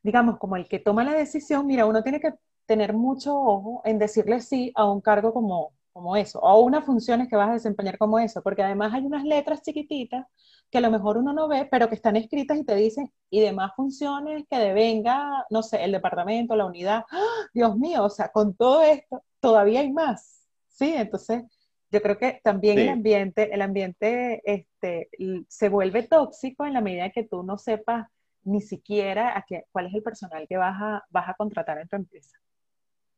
digamos, 0.03 0.39
como 0.39 0.57
el 0.57 0.69
que 0.69 0.79
toma 0.79 1.05
la 1.05 1.15
decisión, 1.15 1.67
mira, 1.67 1.87
uno 1.87 2.03
tiene 2.03 2.21
que 2.21 2.33
tener 2.67 2.93
mucho 2.93 3.37
ojo 3.37 3.83
en 3.85 3.99
decirle 3.99 4.41
sí 4.41 4.73
a 4.75 4.91
un 4.91 5.01
cargo 5.01 5.33
como, 5.33 5.73
como 5.93 6.17
eso, 6.17 6.39
o 6.41 6.49
a 6.49 6.59
unas 6.61 6.85
funciones 6.85 7.29
que 7.29 7.37
vas 7.37 7.51
a 7.51 7.55
desempeñar 7.55 7.99
como 7.99 8.19
eso, 8.19 8.43
porque 8.43 8.63
además 8.63 8.93
hay 8.95 9.05
unas 9.05 9.25
letras 9.25 9.63
chiquititas 9.63 10.27
que 10.71 10.79
a 10.79 10.81
lo 10.81 10.91
mejor 10.91 11.19
uno 11.19 11.33
no 11.33 11.49
ve, 11.49 11.69
pero 11.71 11.89
que 11.89 11.95
están 11.95 12.17
escritas 12.17 12.59
y 12.59 12.65
te 12.65 12.75
dicen, 12.75 13.11
y 13.31 13.41
demás 13.41 13.73
funciones 13.77 14.45
que 14.51 14.59
devenga, 14.59 15.47
no 15.51 15.63
sé, 15.63 15.85
el 15.85 15.93
departamento, 15.93 16.57
la 16.57 16.67
unidad. 16.67 17.05
¡Ah! 17.11 17.47
Dios 17.55 17.77
mío, 17.77 18.05
o 18.05 18.11
sea, 18.11 18.31
con 18.31 18.55
todo 18.55 18.83
esto, 18.83 19.23
todavía 19.41 19.81
hay 19.81 19.93
más, 19.93 20.43
¿sí? 20.69 20.93
Entonces, 20.95 21.45
yo 21.91 22.03
creo 22.03 22.19
que 22.19 22.41
también 22.43 22.79
el 22.79 22.89
ambiente, 22.89 23.55
el 23.55 23.63
ambiente 23.63 24.43
este, 24.45 25.09
se 25.49 25.69
vuelve 25.69 26.03
tóxico 26.03 26.67
en 26.67 26.73
la 26.73 26.81
medida 26.81 27.11
que 27.11 27.25
tú 27.25 27.43
no 27.43 27.59
sepas 27.59 28.09
ni 28.43 28.61
siquiera 28.61 29.37
a 29.37 29.45
qué, 29.47 29.65
cuál 29.73 29.87
es 29.87 29.95
el 29.95 30.03
personal 30.03 30.47
que 30.49 30.57
vas 30.57 30.77
a, 30.81 31.05
vas 31.11 31.29
a 31.29 31.35
contratar 31.35 31.79
en 31.79 31.89
tu 31.89 31.97
empresa. 31.97 32.37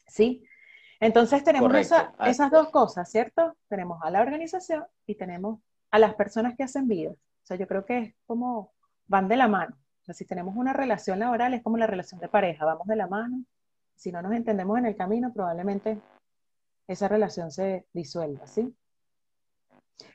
¿Sí? 0.06 0.44
Entonces 1.00 1.44
tenemos 1.44 1.92
ah, 1.92 2.12
esas 2.26 2.50
dos 2.50 2.70
cosas, 2.70 3.10
¿cierto? 3.10 3.56
Tenemos 3.68 4.00
a 4.02 4.10
la 4.10 4.20
organización 4.20 4.84
y 5.06 5.14
tenemos 5.14 5.60
a 5.90 5.98
las 5.98 6.14
personas 6.14 6.56
que 6.56 6.64
hacen 6.64 6.88
vida. 6.88 7.12
Sea, 7.48 7.56
yo 7.56 7.66
creo 7.66 7.86
que 7.86 7.98
es 7.98 8.14
como 8.26 8.74
van 9.06 9.26
de 9.26 9.38
la 9.38 9.48
mano. 9.48 9.74
O 10.02 10.04
sea, 10.04 10.14
si 10.14 10.26
tenemos 10.26 10.54
una 10.54 10.74
relación 10.74 11.18
laboral 11.18 11.54
es 11.54 11.62
como 11.62 11.78
la 11.78 11.86
relación 11.86 12.20
de 12.20 12.28
pareja, 12.28 12.66
vamos 12.66 12.86
de 12.86 12.96
la 12.96 13.06
mano. 13.06 13.42
Si 13.96 14.12
no 14.12 14.20
nos 14.20 14.32
entendemos 14.32 14.76
en 14.76 14.84
el 14.84 14.94
camino, 14.94 15.32
probablemente 15.32 15.98
esa 16.86 17.08
relación 17.08 17.50
se 17.50 17.86
disuelva, 17.94 18.46
¿sí? 18.46 18.74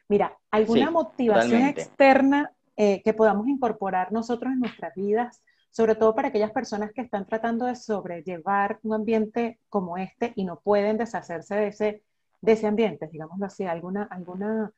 Mira, 0.07 0.37
¿alguna 0.51 0.91
motivación 0.91 1.63
externa 1.63 2.51
eh, 2.77 3.01
que 3.01 3.15
podamos 3.15 3.47
incorporar 3.47 4.11
nosotros 4.11 4.53
en 4.53 4.59
nuestras 4.59 4.93
vidas, 4.93 5.41
sobre 5.71 5.95
todo 5.95 6.13
para 6.13 6.27
aquellas 6.27 6.51
personas 6.51 6.91
que 6.93 7.01
están 7.01 7.25
tratando 7.25 7.65
de 7.65 7.75
sobrellevar 7.75 8.79
un 8.83 8.93
ambiente 8.93 9.59
como 9.69 9.97
este 9.97 10.33
y 10.35 10.45
no 10.45 10.59
pueden 10.59 10.99
deshacerse 10.99 11.55
de 11.55 11.67
ese, 11.69 12.03
de 12.41 12.51
ese 12.51 12.67
ambiente, 12.67 13.07
digámoslo 13.11 13.47
así, 13.47 13.65
alguna, 13.65 14.03
alguna 14.03 14.71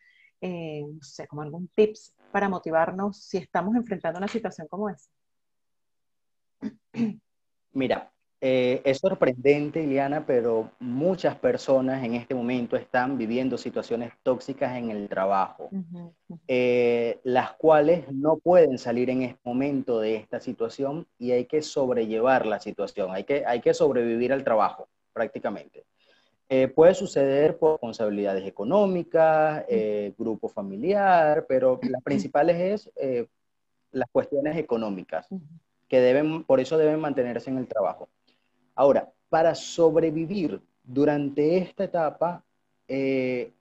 eh, 0.45 0.85
no 0.87 1.01
sé, 1.01 1.27
como 1.27 1.41
algún 1.41 1.67
tips 1.69 2.13
para 2.31 2.47
motivarnos 2.47 3.17
si 3.17 3.37
estamos 3.37 3.75
enfrentando 3.75 4.19
una 4.19 4.27
situación 4.27 4.67
como 4.67 4.89
esa. 4.89 5.09
Mira, 7.73 8.11
eh, 8.39 8.79
es 8.85 8.99
sorprendente, 8.99 9.81
Iliana, 9.81 10.23
pero 10.23 10.69
muchas 10.79 11.35
personas 11.35 12.03
en 12.03 12.13
este 12.13 12.35
momento 12.35 12.77
están 12.77 13.17
viviendo 13.17 13.57
situaciones 13.57 14.13
tóxicas 14.21 14.77
en 14.77 14.91
el 14.91 15.09
trabajo, 15.09 15.71
eh, 16.47 17.19
las 17.23 17.53
cuales 17.53 18.05
no 18.11 18.37
pueden 18.37 18.77
salir 18.77 19.09
en 19.09 19.23
este 19.23 19.39
momento 19.43 19.99
de 19.99 20.17
esta 20.17 20.39
situación 20.39 21.07
y 21.17 21.31
hay 21.31 21.45
que 21.45 21.63
sobrellevar 21.63 22.45
la 22.45 22.59
situación, 22.59 23.09
hay 23.11 23.23
que, 23.23 23.43
hay 23.47 23.61
que 23.61 23.73
sobrevivir 23.73 24.31
al 24.31 24.43
trabajo 24.43 24.89
prácticamente. 25.11 25.85
Eh, 26.47 26.67
puede 26.67 26.93
suceder 26.93 27.57
por 27.57 27.71
responsabilidades 27.73 28.45
económicas, 28.45 29.65
grupo 30.17 30.47
familiar, 30.47 31.45
pero 31.47 31.79
las 31.89 32.03
principales 32.03 32.89
es 32.95 33.27
las 33.91 34.09
cuestiones 34.11 34.57
económicas, 34.57 35.27
que 35.87 36.01
deben, 36.01 36.43
por 36.43 36.59
eso 36.59 36.77
deben 36.77 36.99
mantenerse 36.99 37.49
en 37.49 37.57
el 37.57 37.67
trabajo. 37.67 38.09
Ahora, 38.75 39.09
para 39.29 39.55
sobrevivir 39.55 40.61
durante 40.83 41.57
esta 41.57 41.85
etapa, 41.85 42.43
eh, 42.87 43.53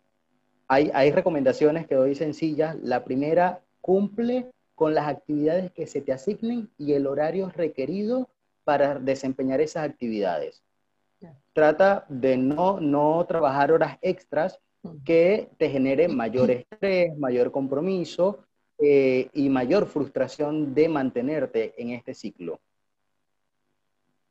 hay, 0.67 1.13
recomendaciones 1.13 1.87
que 1.87 1.95
doy 1.95 2.15
sencillas. 2.17 2.77
La 2.83 3.05
primera, 3.05 3.61
cumple 3.81 4.51
con 4.75 4.93
las 4.93 5.07
actividades 5.07 5.71
que 5.71 5.87
se 5.87 6.01
te 6.01 6.13
asignen 6.13 6.69
y 6.79 6.95
el 6.95 7.07
horario 7.07 7.49
requerido 7.51 8.29
para 8.65 8.99
desempeñar 8.99 9.61
esas 9.61 9.89
actividades. 9.89 10.64
Trata 11.53 12.05
de 12.09 12.37
no, 12.37 12.81
no 12.81 13.25
trabajar 13.27 13.73
horas 13.73 13.99
extras 14.03 14.59
que 15.05 15.49
te 15.57 15.71
generen 15.71 16.17
mayor 16.17 16.51
estrés, 16.51 17.17
mayor 17.17 17.51
compromiso 17.51 18.41
eh, 18.79 19.29
y 19.33 19.49
mayor 19.49 19.87
frustración 19.87 20.75
de 20.75 20.89
mantenerte 20.89 21.75
en 21.79 21.91
este 21.91 22.15
ciclo. 22.15 22.61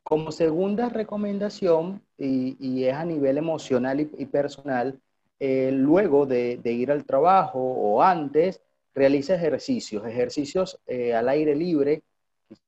Como 0.02 0.30
segunda 0.32 0.90
recomendación, 0.90 2.02
y, 2.18 2.84
es 2.84 2.94
a 2.94 3.06
nivel 3.06 3.38
emocional 3.38 4.00
y, 4.00 4.26
personal, 4.26 5.00
eh, 5.40 5.70
luego 5.72 6.26
de, 6.26 6.60
ir 6.62 6.92
al 6.92 7.04
trabajo 7.04 7.58
o 7.58 8.02
antes, 8.02 8.60
realiza 8.94 9.34
ejercicios, 9.34 10.06
ejercicios 10.06 10.78
eh, 10.86 11.14
al 11.14 11.28
aire 11.30 11.56
libre. 11.56 12.02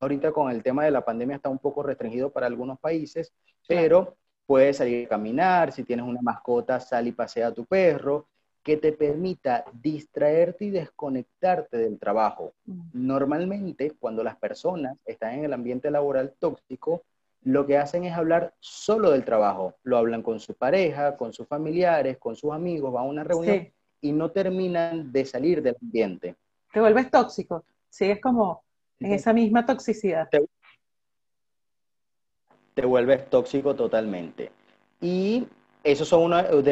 Ahorita 0.00 0.32
con 0.32 0.50
el 0.50 0.62
tema 0.62 0.84
de 0.84 0.90
la 0.90 1.04
pandemia 1.04 1.36
está 1.36 1.48
un 1.48 1.58
poco 1.58 1.82
restringido 1.82 2.30
para 2.30 2.46
algunos 2.46 2.78
países, 2.78 3.32
pero 3.66 4.16
puedes 4.46 4.76
salir 4.76 5.06
a 5.06 5.08
caminar, 5.08 5.72
si 5.72 5.84
tienes 5.84 6.06
una 6.06 6.20
mascota, 6.22 6.80
sal 6.80 7.08
y 7.08 7.12
pasea 7.12 7.48
a 7.48 7.54
tu 7.54 7.64
perro, 7.64 8.28
que 8.62 8.76
te 8.76 8.92
permita 8.92 9.64
distraerte 9.72 10.64
y 10.64 10.70
desconectarte 10.70 11.76
del 11.76 11.98
trabajo. 11.98 12.52
Mm. 12.64 12.80
Normalmente, 12.94 13.92
cuando 13.98 14.24
las 14.24 14.36
personas 14.36 14.96
están 15.04 15.34
en 15.34 15.44
el 15.44 15.52
ambiente 15.52 15.90
laboral 15.90 16.34
tóxico, 16.38 17.02
lo 17.42 17.64
que 17.64 17.78
hacen 17.78 18.04
es 18.04 18.12
hablar 18.12 18.54
solo 18.58 19.12
del 19.12 19.24
trabajo. 19.24 19.74
Lo 19.84 19.96
hablan 19.96 20.20
con 20.20 20.40
su 20.40 20.54
pareja, 20.54 21.16
con 21.16 21.32
sus 21.32 21.46
familiares, 21.46 22.18
con 22.18 22.34
sus 22.34 22.52
amigos, 22.52 22.92
van 22.92 23.04
a 23.04 23.08
una 23.08 23.22
reunión 23.22 23.68
y 24.00 24.10
no 24.10 24.32
terminan 24.32 25.12
de 25.12 25.24
salir 25.24 25.62
del 25.62 25.76
ambiente. 25.80 26.34
Te 26.72 26.80
vuelves 26.80 27.08
tóxico, 27.08 27.64
sigues 27.88 28.20
como 28.20 28.64
en 29.00 29.12
esa 29.12 29.32
misma 29.32 29.66
toxicidad. 29.66 30.28
Te, 30.30 30.46
te 32.74 32.86
vuelves 32.86 33.28
tóxico 33.30 33.74
totalmente. 33.74 34.50
Y 35.00 35.46
Esas 35.82 36.08
son 36.08 36.22
una 36.22 36.42
de, 36.42 36.62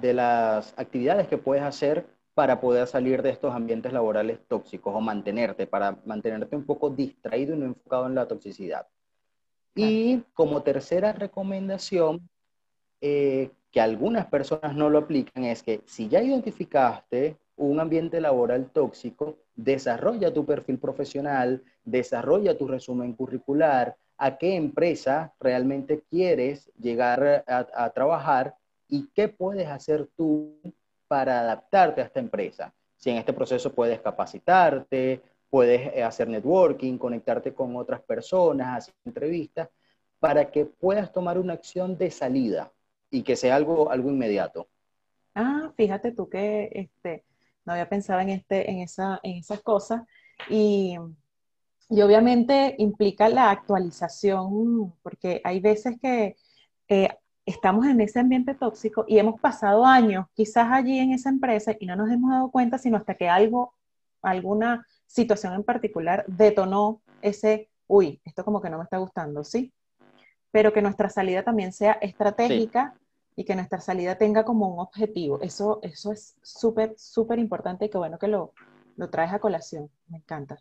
de, 0.00 0.14
las 0.14 0.74
actividades 0.76 1.28
que 1.28 1.38
puedes 1.38 1.62
hacer 1.62 2.06
para 2.34 2.60
poder 2.60 2.86
salir 2.86 3.22
de 3.22 3.30
estos 3.30 3.52
ambientes 3.54 3.92
laborales 3.92 4.38
tóxicos 4.48 4.94
o 4.94 5.00
mantenerte, 5.00 5.66
para 5.66 5.98
mantenerte 6.04 6.56
un 6.56 6.64
poco 6.64 6.90
distraído 6.90 7.54
y 7.54 7.58
no 7.58 7.66
enfocado 7.66 8.06
en 8.06 8.14
la 8.14 8.26
toxicidad. 8.26 8.86
Y 9.74 10.22
como 10.34 10.62
tercera 10.62 11.12
recomendación, 11.12 12.28
eh, 13.00 13.50
que 13.70 13.80
algunas 13.80 14.26
personas 14.26 14.74
no 14.74 14.88
lo 14.90 14.98
aplican, 14.98 15.44
es 15.44 15.62
que 15.62 15.82
si 15.84 16.08
ya 16.08 16.22
identificaste 16.22 17.36
un 17.58 17.80
ambiente 17.80 18.20
laboral 18.20 18.70
tóxico, 18.70 19.38
desarrolla 19.54 20.32
tu 20.32 20.46
perfil 20.46 20.78
profesional, 20.78 21.62
desarrolla 21.84 22.56
tu 22.56 22.66
resumen 22.66 23.12
curricular, 23.12 23.96
a 24.18 24.36
qué 24.36 24.56
empresa 24.56 25.32
realmente 25.38 26.02
quieres 26.10 26.70
llegar 26.78 27.44
a, 27.46 27.90
trabajar 27.90 28.56
y 28.88 29.08
qué 29.14 29.28
puedes 29.28 29.68
hacer 29.68 30.08
tú 30.16 30.60
para 31.06 31.40
adaptarte 31.40 32.00
a 32.00 32.04
esta 32.04 32.20
empresa. 32.20 32.74
Si 32.96 33.10
en 33.10 33.16
este 33.16 33.32
proceso 33.32 33.72
puedes 33.72 34.00
capacitarte, 34.00 35.22
puedes 35.48 35.94
eh, 35.94 36.02
hacer 36.02 36.28
networking, 36.28 36.98
conectarte 36.98 37.54
con 37.54 37.76
otras 37.76 38.00
personas, 38.02 38.76
hacer 38.76 38.94
entrevistas, 39.04 39.68
para 40.18 40.50
que 40.50 40.64
puedas 40.66 41.12
tomar 41.12 41.38
una 41.38 41.52
acción 41.52 41.96
de 41.96 42.10
salida 42.10 42.72
y 43.10 43.22
que 43.22 43.36
sea 43.36 43.54
algo, 43.54 43.90
algo 43.90 44.10
inmediato. 44.10 44.66
Ah, 45.34 45.72
fíjate 45.76 46.10
tú 46.10 46.28
que 46.28 46.68
este, 46.72 47.22
no 47.68 47.74
había 47.74 47.88
pensado 47.88 48.20
en, 48.20 48.30
este, 48.30 48.70
en, 48.70 48.80
esa, 48.80 49.20
en 49.22 49.36
esas 49.36 49.60
cosas 49.60 50.02
y 50.50 50.98
y 51.90 52.02
obviamente 52.02 52.74
implica 52.78 53.28
la 53.28 53.50
actualización, 53.50 54.94
porque 55.02 55.40
hay 55.42 55.60
veces 55.60 55.98
que 56.00 56.36
eh, 56.88 57.08
estamos 57.46 57.86
en 57.86 58.00
ese 58.02 58.20
ambiente 58.20 58.54
tóxico 58.54 59.04
y 59.08 59.18
hemos 59.18 59.40
pasado 59.40 59.86
años 59.86 60.26
quizás 60.34 60.68
allí 60.70 60.98
en 60.98 61.12
esa 61.12 61.30
empresa 61.30 61.74
y 61.80 61.86
no 61.86 61.96
nos 61.96 62.10
hemos 62.10 62.30
dado 62.30 62.50
cuenta 62.50 62.76
sino 62.76 62.98
hasta 62.98 63.14
que 63.14 63.28
algo, 63.28 63.74
alguna 64.20 64.86
situación 65.06 65.54
en 65.54 65.64
particular 65.64 66.24
detonó 66.26 67.00
ese, 67.22 67.70
uy, 67.86 68.20
esto 68.24 68.44
como 68.44 68.60
que 68.60 68.68
no 68.68 68.76
me 68.76 68.84
está 68.84 68.98
gustando, 68.98 69.42
¿sí? 69.42 69.72
Pero 70.50 70.72
que 70.74 70.82
nuestra 70.82 71.08
salida 71.08 71.42
también 71.42 71.72
sea 71.72 71.92
estratégica 71.92 72.94
y 73.38 73.44
que 73.44 73.54
nuestra 73.54 73.80
salida 73.80 74.18
tenga 74.18 74.44
como 74.44 74.66
un 74.66 74.80
objetivo. 74.80 75.40
Eso, 75.40 75.78
eso 75.82 76.10
es 76.10 76.34
súper, 76.42 76.94
súper 76.98 77.38
importante 77.38 77.84
y 77.84 77.88
qué 77.88 77.96
bueno 77.96 78.18
que 78.18 78.26
lo, 78.26 78.52
lo 78.96 79.10
traes 79.10 79.32
a 79.32 79.38
colación. 79.38 79.88
Me 80.08 80.16
encanta. 80.16 80.60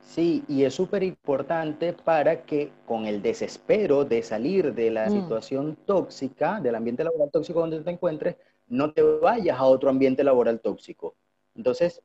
Sí, 0.00 0.42
y 0.48 0.64
es 0.64 0.72
súper 0.72 1.02
importante 1.02 1.92
para 1.92 2.44
que 2.44 2.72
con 2.86 3.04
el 3.04 3.20
desespero 3.20 4.06
de 4.06 4.22
salir 4.22 4.72
de 4.72 4.90
la 4.90 5.10
mm. 5.10 5.10
situación 5.10 5.76
tóxica, 5.84 6.62
del 6.62 6.76
ambiente 6.76 7.04
laboral 7.04 7.30
tóxico 7.30 7.60
donde 7.60 7.82
te 7.82 7.90
encuentres, 7.90 8.36
no 8.68 8.90
te 8.90 9.02
vayas 9.02 9.58
a 9.58 9.64
otro 9.64 9.90
ambiente 9.90 10.24
laboral 10.24 10.60
tóxico. 10.60 11.14
Entonces, 11.54 12.00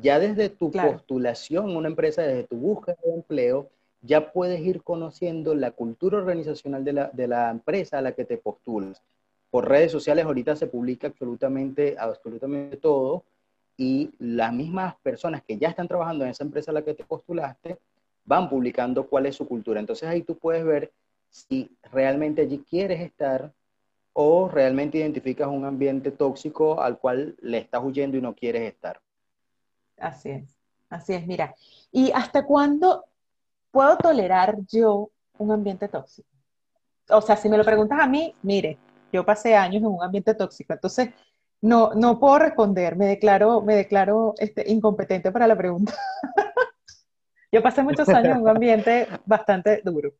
ya 0.00 0.18
desde 0.18 0.48
tu 0.48 0.72
postulación 0.72 1.70
en 1.70 1.76
una 1.76 1.88
empresa, 1.88 2.22
desde 2.22 2.42
tu 2.42 2.56
búsqueda 2.56 2.96
de 3.04 3.14
empleo, 3.14 3.70
ya 4.02 4.32
puedes 4.32 4.60
ir 4.60 4.82
conociendo 4.82 5.54
la 5.54 5.70
cultura 5.70 6.18
organizacional 6.18 6.84
de 6.84 6.92
la, 6.92 7.10
de 7.12 7.28
la 7.28 7.50
empresa 7.50 7.98
a 7.98 8.02
la 8.02 8.12
que 8.12 8.24
te 8.24 8.36
postulas. 8.36 9.00
Por 9.50 9.68
redes 9.68 9.92
sociales 9.92 10.24
ahorita 10.24 10.56
se 10.56 10.66
publica 10.66 11.06
absolutamente, 11.06 11.96
absolutamente 11.98 12.76
todo 12.76 13.24
y 13.76 14.10
las 14.18 14.52
mismas 14.52 14.96
personas 15.02 15.42
que 15.42 15.56
ya 15.56 15.68
están 15.68 15.88
trabajando 15.88 16.24
en 16.24 16.30
esa 16.30 16.44
empresa 16.44 16.70
a 16.70 16.74
la 16.74 16.82
que 16.82 16.94
te 16.94 17.04
postulaste 17.04 17.78
van 18.24 18.48
publicando 18.48 19.06
cuál 19.06 19.26
es 19.26 19.36
su 19.36 19.46
cultura. 19.46 19.80
Entonces 19.80 20.08
ahí 20.08 20.22
tú 20.22 20.36
puedes 20.36 20.64
ver 20.64 20.92
si 21.30 21.70
realmente 21.90 22.42
allí 22.42 22.64
quieres 22.68 23.00
estar 23.00 23.52
o 24.12 24.48
realmente 24.48 24.98
identificas 24.98 25.48
un 25.48 25.64
ambiente 25.64 26.10
tóxico 26.10 26.80
al 26.80 26.98
cual 26.98 27.36
le 27.40 27.58
estás 27.58 27.82
huyendo 27.82 28.16
y 28.16 28.20
no 28.20 28.34
quieres 28.34 28.62
estar. 28.62 29.00
Así 29.96 30.30
es, 30.30 30.56
así 30.90 31.14
es, 31.14 31.26
mira. 31.26 31.54
¿Y 31.90 32.10
hasta 32.12 32.44
cuándo 32.44 33.04
puedo 33.72 33.96
tolerar 33.96 34.56
yo 34.68 35.10
un 35.38 35.50
ambiente 35.50 35.88
tóxico? 35.88 36.28
O 37.10 37.20
sea, 37.20 37.36
si 37.36 37.48
me 37.48 37.58
lo 37.58 37.64
preguntas 37.64 37.98
a 38.00 38.06
mí, 38.06 38.32
mire, 38.42 38.78
yo 39.12 39.26
pasé 39.26 39.56
años 39.56 39.82
en 39.82 39.86
un 39.86 40.02
ambiente 40.02 40.34
tóxico, 40.34 40.72
entonces 40.72 41.10
no, 41.60 41.92
no 41.94 42.20
puedo 42.20 42.38
responder, 42.38 42.96
me 42.96 43.06
declaro, 43.06 43.60
me 43.62 43.74
declaro 43.74 44.34
este, 44.38 44.70
incompetente 44.70 45.32
para 45.32 45.46
la 45.46 45.56
pregunta. 45.56 45.94
Yo 47.52 47.62
pasé 47.62 47.82
muchos 47.82 48.08
años 48.08 48.36
en 48.36 48.42
un 48.42 48.48
ambiente 48.48 49.06
bastante 49.26 49.82
duro. 49.84 50.14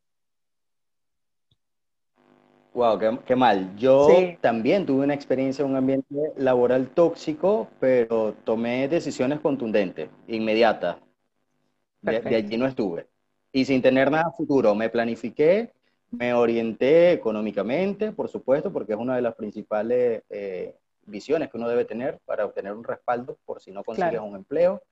Wow, 2.74 2.98
qué, 3.26 3.36
mal. 3.36 3.74
Yo 3.76 4.06
también 4.40 4.84
tuve 4.84 5.04
una 5.04 5.14
experiencia 5.14 5.64
en 5.64 5.70
un 5.70 5.76
ambiente 5.76 6.14
laboral 6.36 6.88
tóxico, 6.88 7.68
pero 7.80 8.34
tomé 8.44 8.86
decisiones 8.88 9.40
contundentes, 9.40 10.10
inmediatas. 10.26 10.96
De, 12.02 12.16
allí 12.16 12.56
no 12.56 12.66
estuve. 12.66 13.06
Y 13.52 13.64
sin 13.64 13.82
tener 13.82 14.10
nada 14.10 14.30
futuro, 14.30 14.74
me 14.74 14.88
planifiqué, 14.88 15.72
me 16.10 16.32
orienté 16.34 17.12
económicamente, 17.12 18.12
por 18.12 18.28
supuesto, 18.28 18.72
porque 18.72 18.92
es 18.92 18.98
una 18.98 19.16
de 19.16 19.22
las 19.22 19.34
principales 19.34 20.22
eh, 20.30 20.74
visiones 21.06 21.50
que 21.50 21.56
uno 21.56 21.68
debe 21.68 21.84
tener 21.84 22.18
para 22.24 22.44
obtener 22.44 22.72
un 22.72 22.84
respaldo 22.84 23.38
por 23.44 23.60
si 23.60 23.70
no 23.70 23.84
consigues 23.84 24.20
un 24.20 24.36
empleo, 24.36 24.82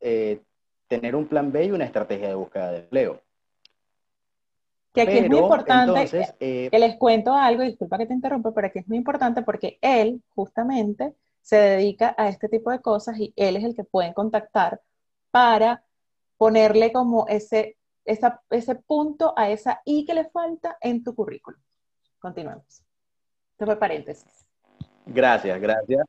eh, 0.00 0.40
tener 0.88 1.16
un 1.16 1.26
plan 1.26 1.50
B 1.50 1.64
y 1.64 1.70
una 1.72 1.84
estrategia 1.84 2.28
de 2.28 2.34
búsqueda 2.34 2.72
de 2.72 2.78
empleo. 2.78 3.20
Que 4.92 5.02
aquí 5.02 5.18
es 5.18 5.28
muy 5.28 5.38
importante, 5.38 6.34
eh, 6.40 6.70
que 6.70 6.78
les 6.78 6.96
cuento 6.96 7.34
algo, 7.34 7.62
disculpa 7.62 7.98
que 7.98 8.06
te 8.06 8.14
interrumpa, 8.14 8.52
pero 8.54 8.68
aquí 8.68 8.78
es 8.78 8.88
muy 8.88 8.96
importante 8.96 9.42
porque 9.42 9.78
él 9.82 10.22
justamente 10.34 11.14
se 11.42 11.56
dedica 11.56 12.14
a 12.16 12.28
este 12.28 12.48
tipo 12.48 12.70
de 12.70 12.80
cosas 12.80 13.18
y 13.18 13.32
él 13.36 13.56
es 13.56 13.64
el 13.64 13.76
que 13.76 13.84
pueden 13.84 14.14
contactar 14.14 14.80
para 15.30 15.84
ponerle 16.38 16.92
como 16.92 17.26
ese, 17.28 17.76
ese 18.06 18.74
punto 18.86 19.34
a 19.36 19.50
esa 19.50 19.82
I 19.84 20.04
que 20.04 20.14
le 20.14 20.24
falta 20.30 20.78
en 20.80 21.02
tu 21.02 21.14
currículum. 21.14 21.60
Continuamos. 22.18 22.82
Esto 23.52 23.66
fue 23.66 23.76
paréntesis. 23.76 24.46
Gracias, 25.06 25.60
gracias. 25.60 26.06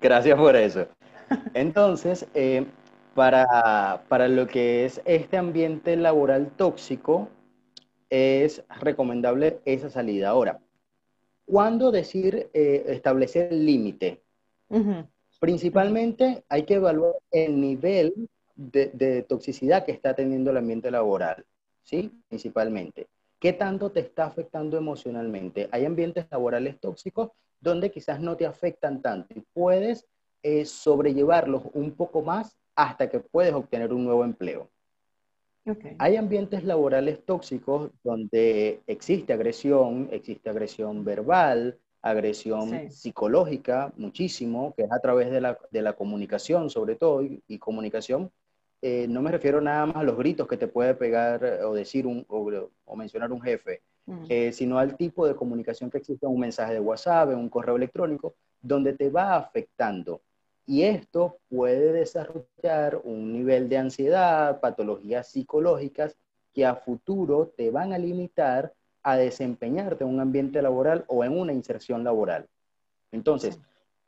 Gracias 0.00 0.38
por 0.38 0.56
eso. 0.56 0.86
Entonces, 1.54 2.26
eh, 2.34 2.66
para, 3.14 4.28
lo 4.28 4.46
que 4.46 4.84
es 4.84 5.00
este 5.04 5.36
ambiente 5.36 5.96
laboral 5.96 6.50
tóxico, 6.56 7.28
es 8.08 8.62
recomendable 8.80 9.60
esa 9.64 9.90
salida. 9.90 10.28
Ahora, 10.28 10.60
¿cuándo 11.44 11.90
decir 11.90 12.50
eh, 12.54 12.84
establecer 12.88 13.52
el 13.52 13.66
límite? 13.66 14.22
Principalmente 15.40 16.44
hay 16.48 16.64
que 16.64 16.74
evaluar 16.74 17.14
el 17.30 17.60
nivel 17.60 18.28
de, 18.56 18.90
de, 18.94 19.22
toxicidad 19.22 19.84
que 19.84 19.92
está 19.92 20.14
teniendo 20.14 20.50
el 20.50 20.56
ambiente 20.56 20.90
laboral, 20.90 21.44
¿sí? 21.82 22.10
Principalmente. 22.28 23.06
¿Qué 23.38 23.52
tanto 23.52 23.92
te 23.92 24.00
está 24.00 24.24
afectando 24.24 24.76
emocionalmente? 24.76 25.68
Hay 25.70 25.84
ambientes 25.84 26.26
laborales 26.30 26.80
tóxicos 26.80 27.30
donde 27.60 27.90
quizás 27.90 28.20
no 28.20 28.36
te 28.36 28.46
afectan 28.46 29.02
tanto 29.02 29.34
y 29.34 29.42
puedes 29.52 30.06
eh, 30.42 30.64
sobrellevarlos 30.64 31.62
un 31.74 31.92
poco 31.92 32.22
más 32.22 32.56
hasta 32.74 33.08
que 33.08 33.20
puedes 33.20 33.52
obtener 33.52 33.92
un 33.92 34.04
nuevo 34.04 34.24
empleo. 34.24 34.70
Hay 35.98 36.14
ambientes 36.14 36.62
laborales 36.62 37.24
tóxicos 37.24 37.90
donde 38.04 38.82
existe 38.86 39.32
agresión, 39.32 40.08
existe 40.12 40.48
agresión 40.48 41.04
verbal, 41.04 41.76
agresión 42.02 42.88
psicológica, 42.92 43.92
muchísimo, 43.96 44.72
que 44.76 44.84
es 44.84 44.92
a 44.92 45.00
través 45.00 45.28
de 45.32 45.40
la, 45.40 45.92
comunicación 45.94 46.70
sobre 46.70 46.94
todo, 46.94 47.22
y, 47.24 47.58
comunicación, 47.58 48.30
eh, 48.88 49.08
no 49.08 49.20
me 49.20 49.32
refiero 49.32 49.60
nada 49.60 49.84
más 49.86 49.96
a 49.96 50.04
los 50.04 50.16
gritos 50.16 50.46
que 50.46 50.56
te 50.56 50.68
puede 50.68 50.94
pegar 50.94 51.42
o 51.64 51.74
decir 51.74 52.06
un, 52.06 52.24
o 52.28 52.94
mencionar 52.94 53.32
un 53.32 53.42
jefe, 53.42 53.82
eh, 54.28 54.52
sino 54.52 54.78
al 54.78 54.96
tipo 54.96 55.26
de 55.26 55.34
comunicación 55.34 55.90
que 55.90 55.98
existe 55.98 56.24
en 56.24 56.30
un 56.30 56.38
mensaje 56.38 56.74
de 56.74 56.78
WhatsApp, 56.78 57.32
en 57.32 57.38
un 57.38 57.48
correo 57.48 57.74
electrónico, 57.74 58.36
donde 58.62 58.92
te 58.92 59.10
va 59.10 59.34
afectando. 59.34 60.20
Y 60.66 60.84
esto 60.84 61.38
puede 61.48 61.92
desarrollar 61.92 63.00
un 63.02 63.32
nivel 63.32 63.68
de 63.68 63.78
ansiedad, 63.78 64.60
patologías 64.60 65.32
psicológicas 65.32 66.16
que 66.54 66.64
a 66.64 66.76
futuro 66.76 67.52
te 67.56 67.72
van 67.72 67.92
a 67.92 67.98
limitar 67.98 68.72
a 69.02 69.16
desempeñarte 69.16 70.04
en 70.04 70.10
un 70.10 70.20
ambiente 70.20 70.62
laboral 70.62 71.04
o 71.08 71.24
en 71.24 71.36
una 71.36 71.52
inserción 71.52 72.04
laboral. 72.04 72.46
Entonces, 73.10 73.58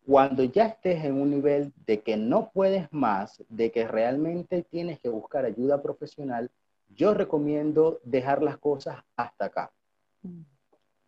cuando 0.09 0.43
ya 0.43 0.65
estés 0.69 1.05
en 1.05 1.21
un 1.21 1.29
nivel 1.29 1.71
de 1.85 2.01
que 2.01 2.17
no 2.17 2.51
puedes 2.55 2.91
más, 2.91 3.45
de 3.51 3.71
que 3.71 3.87
realmente 3.87 4.63
tienes 4.63 4.99
que 5.01 5.11
buscar 5.11 5.45
ayuda 5.45 5.83
profesional, 5.83 6.51
yo 6.97 7.13
recomiendo 7.13 8.01
dejar 8.05 8.43
las 8.43 8.57
cosas 8.57 9.05
hasta 9.17 9.45
acá. 9.45 9.71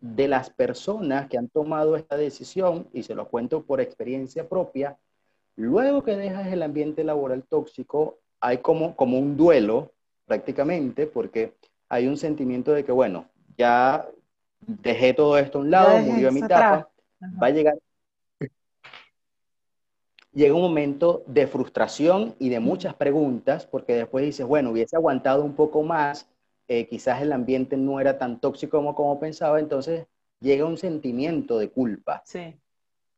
De 0.00 0.28
las 0.28 0.50
personas 0.50 1.28
que 1.30 1.38
han 1.38 1.48
tomado 1.48 1.96
esta 1.96 2.18
decisión, 2.18 2.88
y 2.92 3.02
se 3.02 3.14
lo 3.14 3.26
cuento 3.28 3.62
por 3.62 3.80
experiencia 3.80 4.46
propia, 4.46 4.98
luego 5.56 6.04
que 6.04 6.16
dejas 6.16 6.48
el 6.48 6.62
ambiente 6.62 7.02
laboral 7.02 7.42
tóxico, 7.44 8.18
hay 8.38 8.58
como, 8.58 8.96
como 8.96 9.18
un 9.18 9.34
duelo 9.34 9.92
prácticamente, 10.26 11.06
porque 11.06 11.54
hay 11.88 12.06
un 12.06 12.18
sentimiento 12.18 12.72
de 12.72 12.84
que, 12.84 12.92
bueno, 12.92 13.24
ya 13.56 14.06
dejé 14.60 15.14
todo 15.14 15.38
esto 15.38 15.56
a 15.56 15.62
un 15.62 15.70
lado, 15.70 15.98
murió 16.00 16.28
a 16.28 16.32
mi 16.32 16.40
etapa, 16.40 16.90
va 17.42 17.46
a 17.46 17.50
llegar 17.50 17.78
llega 20.32 20.54
un 20.54 20.62
momento 20.62 21.24
de 21.26 21.46
frustración 21.46 22.34
y 22.38 22.48
de 22.48 22.60
muchas 22.60 22.94
preguntas, 22.94 23.66
porque 23.66 23.94
después 23.94 24.24
dices, 24.24 24.46
bueno, 24.46 24.70
hubiese 24.70 24.96
aguantado 24.96 25.44
un 25.44 25.54
poco 25.54 25.82
más, 25.82 26.28
eh, 26.68 26.86
quizás 26.86 27.20
el 27.22 27.32
ambiente 27.32 27.76
no 27.76 28.00
era 28.00 28.18
tan 28.18 28.40
tóxico 28.40 28.78
como, 28.78 28.94
como 28.94 29.18
pensaba, 29.18 29.58
entonces 29.58 30.06
llega 30.40 30.64
un 30.64 30.78
sentimiento 30.78 31.58
de 31.58 31.70
culpa. 31.70 32.22
Sí. 32.24 32.54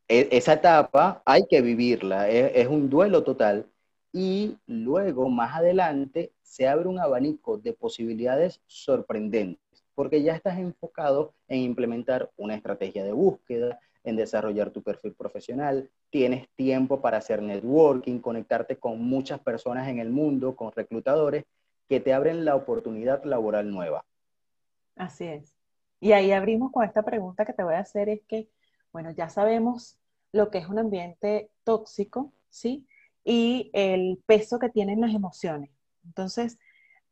E, 0.09 0.29
esa 0.33 0.55
etapa 0.55 1.23
hay 1.25 1.47
que 1.49 1.61
vivirla, 1.61 2.29
es, 2.29 2.53
es 2.55 2.69
un 2.69 2.89
duelo 2.89 3.23
total. 3.23 3.67
Y 4.15 4.59
luego, 4.67 5.29
más 5.29 5.57
adelante, 5.57 6.33
se 6.43 6.69
abre 6.69 6.89
un 6.89 6.99
abanico 6.99 7.57
de 7.57 7.73
posibilidades 7.73 8.61
sorprendentes, 8.67 9.85
porque 9.95 10.23
ya 10.23 10.35
estás 10.35 10.59
enfocado 10.59 11.33
en 11.49 11.61
implementar 11.61 12.31
una 12.37 12.55
estrategia 12.55 13.05
de 13.05 13.13
búsqueda, 13.13 13.81
en 14.05 14.17
desarrollar 14.17 14.71
tu 14.71 14.83
perfil 14.83 15.15
profesional, 15.15 15.91
tienes 16.11 16.49
tiempo 16.57 17.01
para 17.01 17.19
hacer 17.19 17.43
networking, 17.43 18.19
conectarte 18.19 18.77
con 18.77 19.01
muchas 19.03 19.41
personas 19.41 19.89
en 19.89 19.99
el 19.99 20.11
mundo, 20.11 20.57
con 20.57 20.73
reclutadores 20.73 21.45
que 21.89 22.01
te 22.01 22.13
abren 22.13 22.45
la 22.45 22.57
oportunidad 22.57 23.25
laboral 23.25 23.71
nueva. 23.71 24.05
Así 24.97 25.25
es. 25.25 25.55
Y 26.01 26.13
ahí 26.13 26.33
abrimos 26.33 26.73
con 26.73 26.85
esta 26.85 27.03
pregunta 27.03 27.45
que 27.45 27.53
te 27.53 27.63
voy 27.63 27.75
a 27.75 27.81
hacer, 27.81 28.09
es 28.09 28.23
que, 28.27 28.49
bueno, 28.93 29.11
ya 29.13 29.29
sabemos 29.29 29.99
lo 30.33 30.51
que 30.51 30.59
es 30.59 30.69
un 30.69 30.79
ambiente 30.79 31.51
tóxico, 31.65 32.33
¿sí? 32.51 32.87
Y 33.25 33.71
el 33.73 34.21
peso 34.27 34.59
que 34.59 34.69
tienen 34.69 35.01
las 35.01 35.15
emociones. 35.15 35.71
Entonces, 36.05 36.59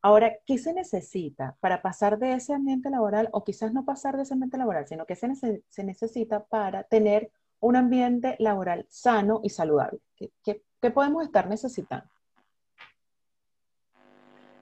Ahora, 0.03 0.39
¿qué 0.47 0.57
se 0.57 0.73
necesita 0.73 1.57
para 1.61 1.83
pasar 1.83 2.19
de 2.19 2.33
ese 2.33 2.55
ambiente 2.55 2.89
laboral 2.89 3.29
o 3.33 3.45
quizás 3.45 3.73
no 3.73 3.85
pasar 3.85 4.17
de 4.17 4.23
ese 4.23 4.33
ambiente 4.33 4.57
laboral, 4.57 4.87
sino 4.87 5.05
que 5.05 5.15
se, 5.15 5.85
necesita 5.85 6.45
para 6.45 6.85
tener 6.85 7.31
un 7.61 7.77
ambiente 7.77 8.37
laboral 8.39 8.87
sano 8.89 9.41
y 9.43 9.51
saludable? 9.51 10.01
¿Qué, 10.17 10.63
podemos 10.91 11.25
estar 11.25 11.49
necesitando? 11.49 12.07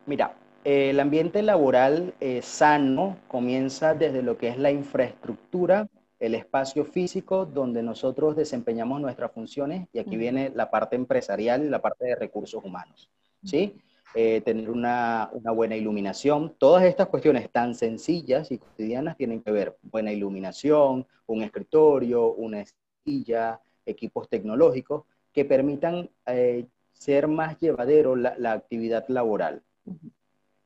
Mira, 0.06 0.34
el 0.64 0.98
ambiente 0.98 1.42
laboral 1.42 2.14
eh, 2.18 2.42
sano 2.42 3.18
comienza 3.28 3.94
desde 3.94 4.22
lo 4.22 4.36
que 4.38 4.48
es 4.48 4.58
la 4.58 4.72
infraestructura, 4.72 5.88
el 6.18 6.34
espacio 6.34 6.84
físico 6.84 7.46
donde 7.46 7.84
nosotros 7.84 8.34
desempeñamos 8.34 9.00
nuestras 9.00 9.30
funciones 9.30 9.86
y 9.92 10.00
aquí 10.00 10.16
viene 10.16 10.50
la 10.52 10.68
parte 10.68 10.96
empresarial 10.96 11.64
y 11.64 11.68
la 11.68 11.80
parte 11.80 12.06
de 12.06 12.16
recursos 12.16 12.64
humanos. 12.64 13.08
¿sí? 13.44 13.80
Eh, 14.14 14.40
tener 14.40 14.70
una, 14.70 15.30
buena 15.54 15.76
iluminación. 15.76 16.54
Todas 16.58 16.84
estas 16.84 17.08
cuestiones 17.08 17.50
tan 17.50 17.74
sencillas 17.74 18.50
y 18.50 18.58
cotidianas 18.58 19.16
tienen 19.16 19.42
que 19.42 19.50
ver 19.50 19.76
buena 19.82 20.10
iluminación, 20.12 21.06
un 21.26 21.42
escritorio, 21.42 22.32
una 22.32 22.64
silla, 23.04 23.60
equipos 23.84 24.28
tecnológicos 24.28 25.04
que 25.32 25.44
permitan 25.44 26.10
eh, 26.26 26.66
ser 26.92 27.28
más 27.28 27.58
llevadero 27.58 28.16
la, 28.16 28.52
actividad 28.52 29.04
laboral. 29.08 29.62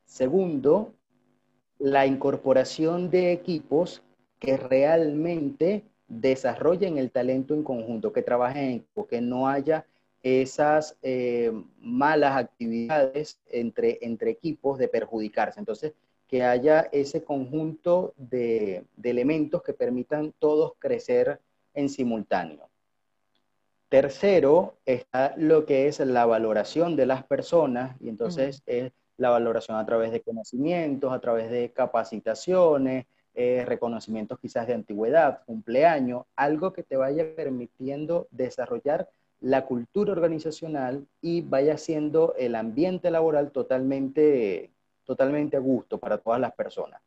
Segundo, 0.05 0.93
la 1.79 2.05
incorporación 2.05 3.09
de 3.09 3.33
equipos 3.33 4.03
que 4.39 4.57
realmente 4.57 5.83
desarrollen 6.07 6.97
el 6.97 7.11
talento 7.11 7.53
en 7.53 7.63
conjunto, 7.63 8.13
que 8.13 8.21
trabajen 8.21 8.85
que 9.09 9.21
no 9.21 9.47
haya 9.47 9.85
esas 10.23 10.97
eh, 11.01 11.51
malas 11.79 12.37
actividades 12.37 13.39
entre, 13.47 13.99
entre 14.01 14.31
equipos 14.31 14.79
de 14.79 14.87
perjudicarse. 14.87 15.59
Entonces, 15.59 15.93
que 16.27 16.43
haya 16.43 16.89
ese 16.91 17.23
conjunto 17.23 18.13
de, 18.17 18.85
elementos 19.03 19.61
que 19.61 19.73
permitan 19.73 20.33
todos 20.39 20.73
crecer 20.79 21.39
en 21.75 21.89
simultáneo. 21.89 22.69
Tercero, 23.89 24.77
está 24.85 25.35
lo 25.37 25.65
que 25.65 25.87
es 25.87 25.99
la 25.99 26.25
valoración 26.25 26.95
de 26.95 27.05
las 27.05 27.23
personas, 27.23 27.95
y 28.01 28.09
entonces 28.09 28.63
es 28.65 28.91
la 29.17 29.29
valoración 29.29 29.77
a 29.77 29.85
través 29.85 30.11
de 30.11 30.21
conocimientos, 30.21 31.13
a 31.13 31.19
través 31.19 31.51
de 31.51 31.71
capacitaciones, 31.71 33.05
eh, 33.35 33.63
reconocimientos 33.67 34.39
quizás 34.39 34.65
de 34.65 34.73
antigüedad, 34.73 35.43
cumpleaños, 35.45 36.23
algo 36.35 36.73
que 36.73 36.81
te 36.81 36.97
vaya 36.97 37.35
permitiendo 37.35 38.27
desarrollar 38.31 39.07
la 39.43 39.65
cultura 39.65 40.13
organizacional 40.13 41.05
y 41.21 41.41
vaya 41.41 41.77
siendo 41.77 42.33
el 42.37 42.55
ambiente 42.55 43.11
laboral 43.11 43.51
totalmente, 43.51 44.71
totalmente 45.03 45.57
a 45.57 45.59
gusto 45.59 45.97
para 45.97 46.17
todas 46.17 46.39
las 46.39 46.53
personas. 46.53 47.01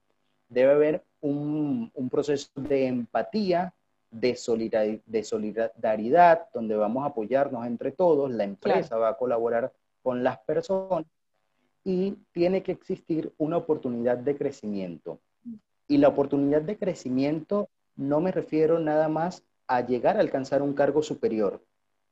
Debe 0.51 0.73
haber 0.73 1.03
un, 1.23 1.91
proceso 2.11 2.51
de 2.55 2.89
empatía, 2.89 3.73
de 4.11 4.37
solidaridad, 4.37 5.01
de 5.07 5.25
solidaridad, 5.25 6.49
donde 6.53 6.77
vamos 6.77 7.05
a 7.05 7.07
apoyarnos 7.07 7.67
entre 7.67 7.91
todos, 7.91 8.31
la 8.31 8.45
empresa 8.45 8.99
va 8.99 9.09
a 9.09 9.17
colaborar 9.17 9.73
con 10.03 10.23
las 10.23 10.39
personas 10.41 11.07
y 11.85 12.17
tiene 12.33 12.63
que 12.63 12.73
existir 12.73 13.33
una 13.39 13.57
oportunidad 13.57 14.19
de 14.19 14.37
crecimiento. 14.37 15.21
Y 15.89 15.97
la 15.97 16.09
oportunidad 16.09 16.61
de 16.61 16.77
crecimiento 16.77 17.71
no 17.97 18.21
me 18.21 18.31
refiero 18.31 18.79
nada 18.79 19.09
más 19.09 19.43
a 19.67 19.81
llegar 19.81 20.19
a 20.19 20.21
alcanzar 20.21 20.61
un 20.61 20.75
cargo 20.75 21.03
superior, 21.03 21.63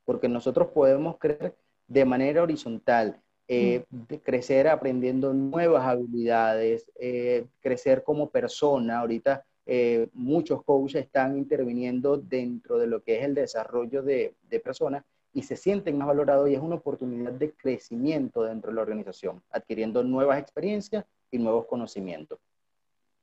porque 0.05 0.29
nosotros 0.29 0.69
podemos 0.69 1.19
crecer 1.19 1.55
de 1.87 2.05
manera 2.05 2.43
horizontal, 2.43 3.21
eh, 3.49 3.85
mm. 3.91 4.15
crecer 4.23 4.69
aprendiendo 4.69 5.33
nuevas 5.35 5.85
habilidades, 5.85 6.91
eh, 6.97 7.47
crecer 7.61 8.03
como 8.03 8.31
persona. 8.31 9.01
Ahorita 9.01 9.45
eh, 9.67 10.09
muchos 10.13 10.63
coaches 10.63 11.05
están 11.05 11.37
interviniendo 11.37 12.17
dentro 12.17 12.79
de 12.79 12.87
lo 12.87 13.03
que 13.03 13.19
es 13.19 13.25
el 13.25 13.35
desarrollo 13.35 14.03
de, 14.03 14.35
de 14.49 14.61
personas 14.61 15.05
y 15.33 15.43
se 15.43 15.57
sienten 15.57 15.99
más 15.99 16.07
valorados 16.07 16.49
y 16.49 16.55
es 16.55 16.61
una 16.61 16.77
oportunidad 16.77 17.33
de 17.33 17.53
crecimiento 17.53 18.45
dentro 18.45 18.71
de 18.71 18.77
la 18.77 18.83
organización, 18.83 19.43
adquiriendo 19.51 20.03
nuevas 20.05 20.39
experiencias 20.39 21.05
y 21.31 21.39
nuevos 21.39 21.67
conocimiitos. 21.67 22.39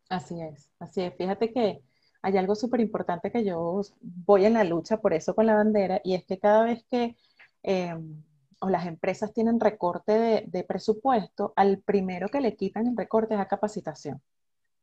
Así 0.09 0.41
es, 0.41 0.69
así 0.77 1.01
es. 1.01 1.15
Fíjate 1.15 1.53
que 1.53 1.81
hay 2.21 2.37
algo 2.37 2.55
súper 2.55 2.79
importante 2.79 3.31
que 3.31 3.43
yo 3.43 3.81
voy 4.01 4.45
en 4.45 4.53
la 4.53 4.63
lucha 4.63 4.97
por 5.01 5.13
eso 5.13 5.35
con 5.35 5.45
la 5.45 5.55
bandera 5.55 6.01
y 6.03 6.13
es 6.15 6.25
que 6.25 6.39
cada 6.39 6.63
vez 6.63 6.83
que 6.89 7.15
em, 7.63 8.23
o 8.61 8.69
las 8.69 8.85
empresas 8.85 9.33
tienen 9.33 9.59
recorte 9.59 10.45
de, 10.47 10.63
presupuesto, 10.63 11.51
al 11.55 11.79
primero 11.79 12.29
que 12.29 12.41
le 12.41 12.55
quitan 12.55 12.87
el 12.87 12.95
recorte 12.95 13.33
es 13.33 13.39
a 13.39 13.47
capacitación. 13.47 14.21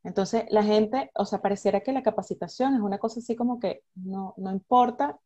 Entonces, 0.02 0.46
la 0.50 0.64
gente, 0.64 1.10
o 1.14 1.24
sea, 1.24 1.40
pareciera 1.40 1.80
que 1.80 1.92
la 1.92 2.02
capacitación 2.02 2.74
es 2.74 2.80
una 2.80 2.98
cosa 2.98 3.20
así 3.20 3.36
como 3.36 3.60
que 3.60 3.82
no, 3.94 4.34
no 4.36 4.50
importa 4.50 5.18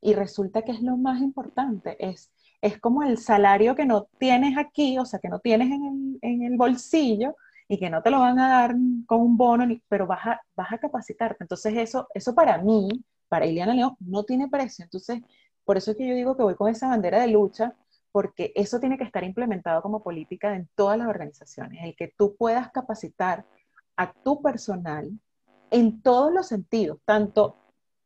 y 0.00 0.14
resulta 0.14 0.62
que 0.62 0.72
es 0.72 0.80
lo 0.80 0.96
más 0.96 1.20
importante, 1.20 1.96
es, 1.98 2.30
es 2.62 2.78
como 2.78 3.02
el 3.02 3.18
salario 3.18 3.74
que 3.74 3.84
no 3.84 4.08
tienes 4.18 4.56
aquí, 4.56 4.98
o 4.98 5.04
sea, 5.04 5.18
que 5.18 5.28
no 5.28 5.40
tienes 5.40 5.70
en 5.70 5.84
el, 5.84 6.18
en 6.22 6.42
el 6.44 6.56
bolsillo, 6.56 7.36
y 7.68 7.78
que 7.78 7.90
no 7.90 8.02
te 8.02 8.10
lo 8.10 8.20
van 8.20 8.38
a 8.38 8.48
dar 8.48 8.74
con 9.06 9.20
un 9.20 9.36
bono, 9.36 9.66
pero 9.88 10.06
vas 10.06 10.26
a, 10.26 10.40
vas 10.56 10.72
a 10.72 10.78
capacitarte. 10.78 11.44
Entonces 11.44 11.74
eso, 11.76 12.08
eso 12.14 12.34
para 12.34 12.58
mí, 12.58 12.88
para 13.28 13.46
Iliana 13.46 13.74
León, 13.74 13.94
no 14.00 14.24
tiene 14.24 14.48
precio. 14.48 14.84
Entonces, 14.84 15.20
por 15.64 15.76
eso 15.76 15.90
es 15.90 15.98
que 15.98 16.08
yo 16.08 16.14
digo 16.14 16.36
que 16.36 16.42
voy 16.42 16.54
con 16.54 16.70
esa 16.70 16.88
bandera 16.88 17.20
de 17.20 17.28
lucha, 17.28 17.76
porque 18.10 18.52
eso 18.56 18.80
tiene 18.80 18.96
que 18.96 19.04
estar 19.04 19.22
implementado 19.22 19.82
como 19.82 20.02
política 20.02 20.56
en 20.56 20.68
todas 20.74 20.96
las 20.96 21.08
organizaciones, 21.08 21.84
el 21.84 21.94
que 21.94 22.12
tú 22.16 22.34
puedas 22.36 22.70
capacitar 22.72 23.44
a 23.96 24.12
tu 24.12 24.40
personal 24.40 25.10
en 25.70 26.00
todos 26.00 26.32
los 26.32 26.48
sentidos, 26.48 26.98
tanto 27.04 27.56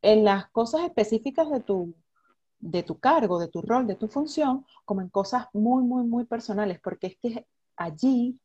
en 0.03 0.25
las 0.25 0.49
cosas 0.51 0.83
específicas 0.83 1.49
de 1.51 1.61
tu, 1.61 1.95
de 2.59 2.83
tu 2.83 2.99
cargo, 2.99 3.39
de 3.39 3.47
tu 3.47 3.63
rol, 3.63 3.87
de 3.87 3.95
tu 3.95 4.09
función, 4.09 4.67
como 4.85 5.01
en 5.01 5.09
cosas 5.09 5.47
muy, 5.53 5.85
muy, 5.85 6.05
muy 6.05 6.25
personales, 6.25 6.81
porque 6.83 7.07
es 7.07 7.17
que 7.19 7.47
allí 7.77 8.41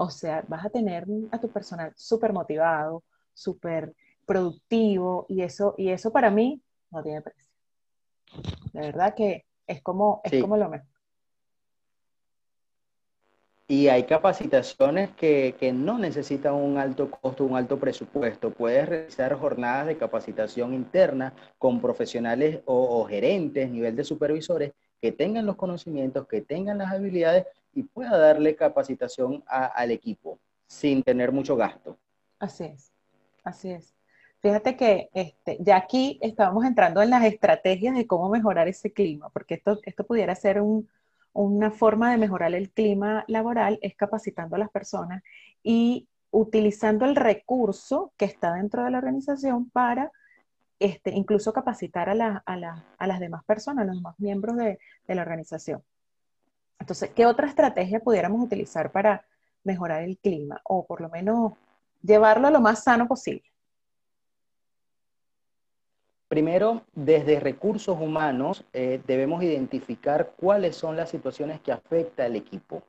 o 0.00 0.08
sea, 0.08 0.42
vas 0.48 0.64
a 0.64 0.70
tener 0.70 1.04
a 1.30 1.38
tu 1.38 1.50
personal 1.50 1.92
súper 1.94 2.32
motivado, 2.32 3.02
súper 3.34 3.92
productivo 4.24 5.26
y 5.28 5.42
eso, 5.42 5.74
y 5.76 5.90
eso 5.90 6.10
para 6.10 6.30
mí 6.30 6.62
no 6.90 7.02
tiene 7.02 7.20
precio. 7.20 7.44
De 8.72 8.80
verdad 8.80 9.14
que 9.14 9.44
es 9.66 9.82
como, 9.82 10.22
es 10.24 10.40
como 10.40 10.56
lo 10.56 10.70
mejor. 10.70 10.86
Y 13.68 13.88
hay 13.88 14.04
capacitaciones 14.04 15.10
que, 15.10 15.54
no 15.74 15.98
necesitan 15.98 16.54
un 16.54 16.78
alto 16.78 17.10
costo, 17.10 17.44
un 17.44 17.56
alto 17.56 17.78
presupuesto. 17.78 18.50
Puedes 18.50 18.88
realizar 18.88 19.34
jornadas 19.38 19.86
de 19.86 19.98
capacitación 19.98 20.72
interna 20.72 21.34
con 21.58 21.78
profesionales 21.78 22.60
o, 22.64 23.02
o 23.02 23.04
gerentes, 23.04 23.70
nivel 23.70 23.94
de 23.96 24.04
supervisores, 24.04 24.72
que 25.00 25.12
tengan 25.12 25.44
los 25.44 25.56
conocimientos, 25.56 26.26
que 26.26 26.40
tengan 26.40 26.78
las 26.78 26.90
habilidades 26.90 27.44
y 27.72 27.82
pueda 27.84 28.16
darle 28.16 28.56
capacitación 28.56 29.44
al 29.46 29.90
equipo 29.90 30.38
sin 30.66 31.02
tener 31.02 31.32
mucho 31.32 31.56
gasto. 31.56 31.98
Así 32.38 32.64
es, 32.64 32.92
así 33.44 33.70
es. 33.70 33.94
Fíjate 34.40 34.76
que 34.76 35.10
este, 35.12 35.58
ya 35.60 35.76
aquí 35.76 36.18
estábamos 36.22 36.64
entrando 36.64 37.02
en 37.02 37.10
las 37.10 37.24
estrategias 37.24 37.94
de 37.94 38.06
cómo 38.06 38.30
mejorar 38.30 38.68
ese 38.68 38.92
clima, 38.92 39.28
porque 39.30 39.54
esto, 39.54 39.78
esto 39.82 40.06
pudiera 40.06 40.34
ser 40.34 40.62
una 41.32 41.70
forma 41.70 42.10
de 42.10 42.16
mejorar 42.16 42.54
el 42.54 42.70
clima 42.70 43.24
laboral, 43.28 43.78
es 43.82 43.94
capacitando 43.94 44.56
a 44.56 44.60
las 44.60 44.70
personas 44.70 45.22
y 45.62 46.08
utilizando 46.30 47.04
el 47.04 47.16
recurso 47.16 48.12
que 48.16 48.24
está 48.24 48.54
dentro 48.54 48.84
de 48.84 48.90
la 48.90 48.98
organización 48.98 49.68
para 49.68 50.10
este, 50.80 51.10
incluso 51.10 51.52
capacitar 51.52 52.08
a, 52.08 52.14
las 52.14 53.20
demás 53.20 53.44
personas, 53.44 53.82
a 53.82 53.86
los 53.86 53.96
demás 53.96 54.14
miembros 54.18 54.56
de, 54.56 54.78
la 55.08 55.22
organización. 55.22 55.82
Entonces, 56.80 57.10
¿qué 57.10 57.26
otra 57.26 57.46
estrategia 57.46 58.00
pudiéramos 58.00 58.42
utilizar 58.42 58.90
para 58.90 59.24
mejorar 59.62 60.02
el 60.02 60.18
clima 60.18 60.60
o 60.64 60.86
por 60.86 61.00
lo 61.02 61.10
menos 61.10 61.52
llevarlo 62.02 62.48
a 62.48 62.50
lo 62.50 62.60
más 62.60 62.82
sano 62.82 63.06
posible? 63.06 63.44
Primero, 66.26 66.82
desde 66.94 67.38
recursos 67.38 67.98
humanos 68.00 68.64
eh, 68.72 69.02
debemos 69.06 69.42
identificar 69.42 70.32
cuáles 70.36 70.76
son 70.76 70.96
las 70.96 71.10
situaciones 71.10 71.60
que 71.60 71.72
afectan 71.72 72.26
al 72.26 72.36
equipo. 72.36 72.82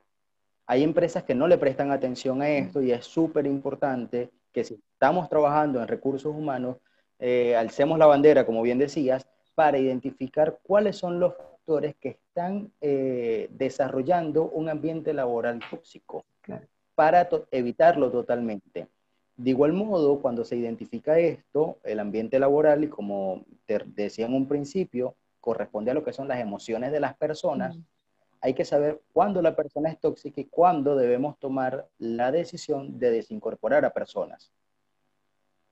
Hay 0.68 0.84
empresas 0.84 1.24
que 1.24 1.36
no 1.36 1.48
le 1.48 1.58
prestan 1.58 1.92
atención 1.92 2.42
a 2.42 2.50
esto 2.50 2.82
y 2.82 2.92
es 2.92 3.04
súper 3.04 3.46
importante 3.46 4.30
que 4.54 4.64
si 4.64 4.76
estamos 4.94 5.28
trabajando 5.28 5.82
en 5.82 5.88
recursos 5.88 6.34
humanos, 6.34 6.78
eh, 7.20 7.56
alcemos 7.56 8.00
la 8.00 8.06
bandera, 8.06 8.46
como 8.46 8.62
bien 8.62 8.78
decías, 8.78 9.28
para 9.56 9.78
identificar 9.78 10.60
cuáles 10.64 10.98
son 10.98 11.20
los 11.20 11.34
factores 11.62 11.96
que 12.00 12.10
están 12.10 12.72
eh, 12.82 13.48
desarrollando 13.52 14.50
un 14.50 14.70
ambiente 14.70 15.14
laboral 15.14 15.60
tóxico, 15.70 16.26
para 16.96 17.30
evitarlo 17.52 18.12
totalmente. 18.12 18.88
De 19.38 19.50
igual 19.50 19.74
modo, 19.74 20.20
cuando 20.20 20.44
se 20.44 20.56
identifica 20.56 21.18
esto, 21.20 21.78
el 21.84 22.00
ambiente 22.00 22.40
laboral, 22.40 22.84
y 22.84 22.88
como 22.90 23.46
te 23.66 23.80
decía 23.86 24.26
en 24.26 24.34
un 24.34 24.48
principio, 24.48 25.16
corresponde 25.40 25.92
a 25.92 25.94
lo 25.94 26.04
que 26.04 26.14
son 26.14 26.28
las 26.28 26.40
emociones 26.40 26.92
de 26.92 27.00
las 27.00 27.16
personas, 27.16 27.78
hay 28.42 28.54
que 28.54 28.66
saber 28.66 29.02
cuándo 29.14 29.42
la 29.42 29.56
persona 29.56 29.90
es 29.90 30.00
tóxica 30.00 30.42
y 30.42 30.46
cuándo 30.46 30.96
debemos 30.96 31.38
tomar 31.38 31.88
la 32.00 32.32
decisión 32.32 32.98
de 32.98 33.12
desincorporar 33.12 33.86
a 33.86 33.92
personas. 33.92 34.52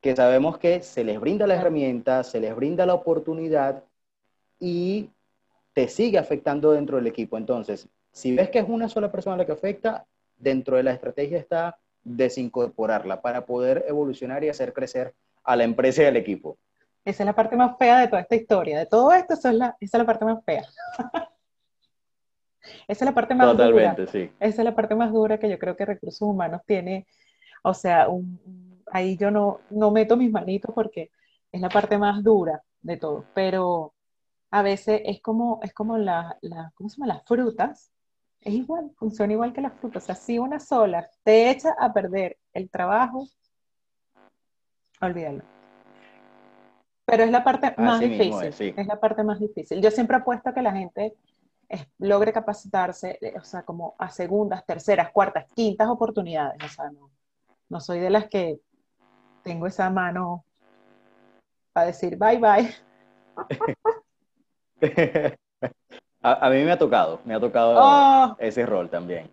Que 0.01 0.15
sabemos 0.15 0.59
que 0.59 0.81
se 0.81 1.03
les 1.03 1.19
brinda 1.19 1.47
la 1.47 1.55
herramienta, 1.55 2.23
se 2.23 2.39
les 2.39 2.55
brinda 2.55 2.85
la 2.85 2.93
oportunidad 2.93 3.83
y 4.59 5.09
te 5.79 5.87
sigue 5.87 6.17
afectando 6.17 6.73
dentro 6.73 6.97
del 6.97 7.07
equipo. 7.07 7.37
Entonces, 7.37 7.87
si 8.11 8.35
ves 8.35 8.49
que 8.49 8.59
es 8.59 8.65
una 8.67 8.89
sola 8.89 9.09
persona 9.09 9.37
la 9.37 9.45
que 9.45 9.53
afecta, 9.53 10.05
dentro 10.37 10.75
de 10.75 10.83
la 10.83 10.91
estrategia 10.91 11.37
está 11.37 11.77
desincorporarla 12.03 13.21
para 13.21 13.45
poder 13.45 13.85
evolucionar 13.87 14.43
y 14.43 14.49
hacer 14.49 14.73
crecer 14.73 15.15
a 15.41 15.55
la 15.55 15.63
empresa 15.63 16.03
y 16.03 16.07
al 16.07 16.17
equipo. 16.17 16.57
Esa 17.05 17.23
es 17.23 17.25
la 17.25 17.33
parte 17.33 17.55
más 17.55 17.77
fea 17.77 18.01
de 18.01 18.09
toda 18.09 18.21
esta 18.21 18.35
historia. 18.35 18.77
De 18.77 18.87
todo 18.87 19.13
esto, 19.13 19.35
esa 19.35 19.51
es 19.51 19.55
la, 19.55 19.77
esa 19.79 19.97
es 19.97 20.01
la 20.01 20.05
parte 20.05 20.25
más 20.25 20.43
fea. 20.43 20.65
esa 22.89 23.05
es 23.05 23.09
la 23.09 23.13
parte 23.13 23.33
más 23.33 23.47
Totalmente, 23.47 24.07
sí. 24.07 24.31
Esa 24.37 24.61
es 24.61 24.65
la 24.65 24.75
parte 24.75 24.95
más 24.95 25.13
dura 25.13 25.39
que 25.39 25.49
yo 25.49 25.57
creo 25.57 25.77
que 25.77 25.85
Recursos 25.85 26.21
Humanos 26.21 26.59
tiene, 26.65 27.07
o 27.63 27.73
sea, 27.73 28.09
un, 28.09 28.83
ahí 28.91 29.15
yo 29.15 29.31
no, 29.31 29.61
no 29.69 29.91
meto 29.91 30.17
mis 30.17 30.29
manitos 30.29 30.75
porque 30.75 31.09
es 31.53 31.61
la 31.61 31.69
parte 31.69 31.97
más 31.97 32.21
dura 32.21 32.61
de 32.81 32.97
todo, 32.97 33.23
pero 33.33 33.93
a 34.51 34.61
veces 34.61 35.01
es 35.05 35.21
como, 35.21 35.59
es 35.63 35.73
como 35.73 35.97
la, 35.97 36.37
la, 36.41 36.71
¿cómo 36.75 36.89
se 36.89 36.97
llama? 36.97 37.13
Las 37.13 37.25
frutas, 37.25 37.91
es 38.41 38.53
igual, 38.53 38.91
funciona 38.95 39.33
igual 39.33 39.53
que 39.53 39.61
las 39.61 39.73
frutas, 39.73 40.03
o 40.03 40.05
sea, 40.07 40.15
si 40.15 40.39
una 40.39 40.59
sola 40.59 41.09
te 41.23 41.49
echa 41.51 41.75
a 41.77 41.93
perder 41.93 42.37
el 42.53 42.69
trabajo, 42.69 43.27
olvídalo. 45.01 45.43
Pero 47.05 47.23
es 47.23 47.31
la 47.31 47.43
parte 47.43 47.73
más 47.77 47.99
difícil, 47.99 48.73
es, 48.77 48.87
la 48.87 48.99
parte 48.99 49.23
más 49.23 49.39
difícil. 49.39 49.81
Yo 49.81 49.89
siempre 49.89 50.17
apuesto 50.17 50.49
a 50.49 50.53
que 50.53 50.61
la 50.61 50.71
gente 50.71 51.15
logre 51.97 52.31
capacitarse, 52.31 53.17
eh, 53.21 53.33
o 53.35 53.43
sea, 53.43 53.63
como 53.63 53.95
a 53.97 54.09
segundas, 54.09 54.65
terceras, 54.65 55.11
cuartas, 55.11 55.45
quintas 55.55 55.87
oportunidades, 55.87 56.63
o 56.63 56.67
sea, 56.67 56.91
no, 56.91 57.09
no 57.67 57.79
soy 57.79 57.99
de 57.99 58.09
las 58.09 58.27
que 58.27 58.59
tengo 59.43 59.67
esa 59.67 59.89
mano 59.89 60.45
para 61.73 61.87
decir 61.87 62.17
bye 62.17 62.37
bye. 62.37 62.73
a, 66.21 66.49
mí 66.49 66.63
me 66.63 66.71
ha 66.71 66.77
tocado, 66.77 67.19
me 67.25 67.33
ha 67.33 67.39
tocado 67.39 67.75
oh. 67.77 68.35
ese 68.39 68.65
rol 68.65 68.89
también. 68.89 69.29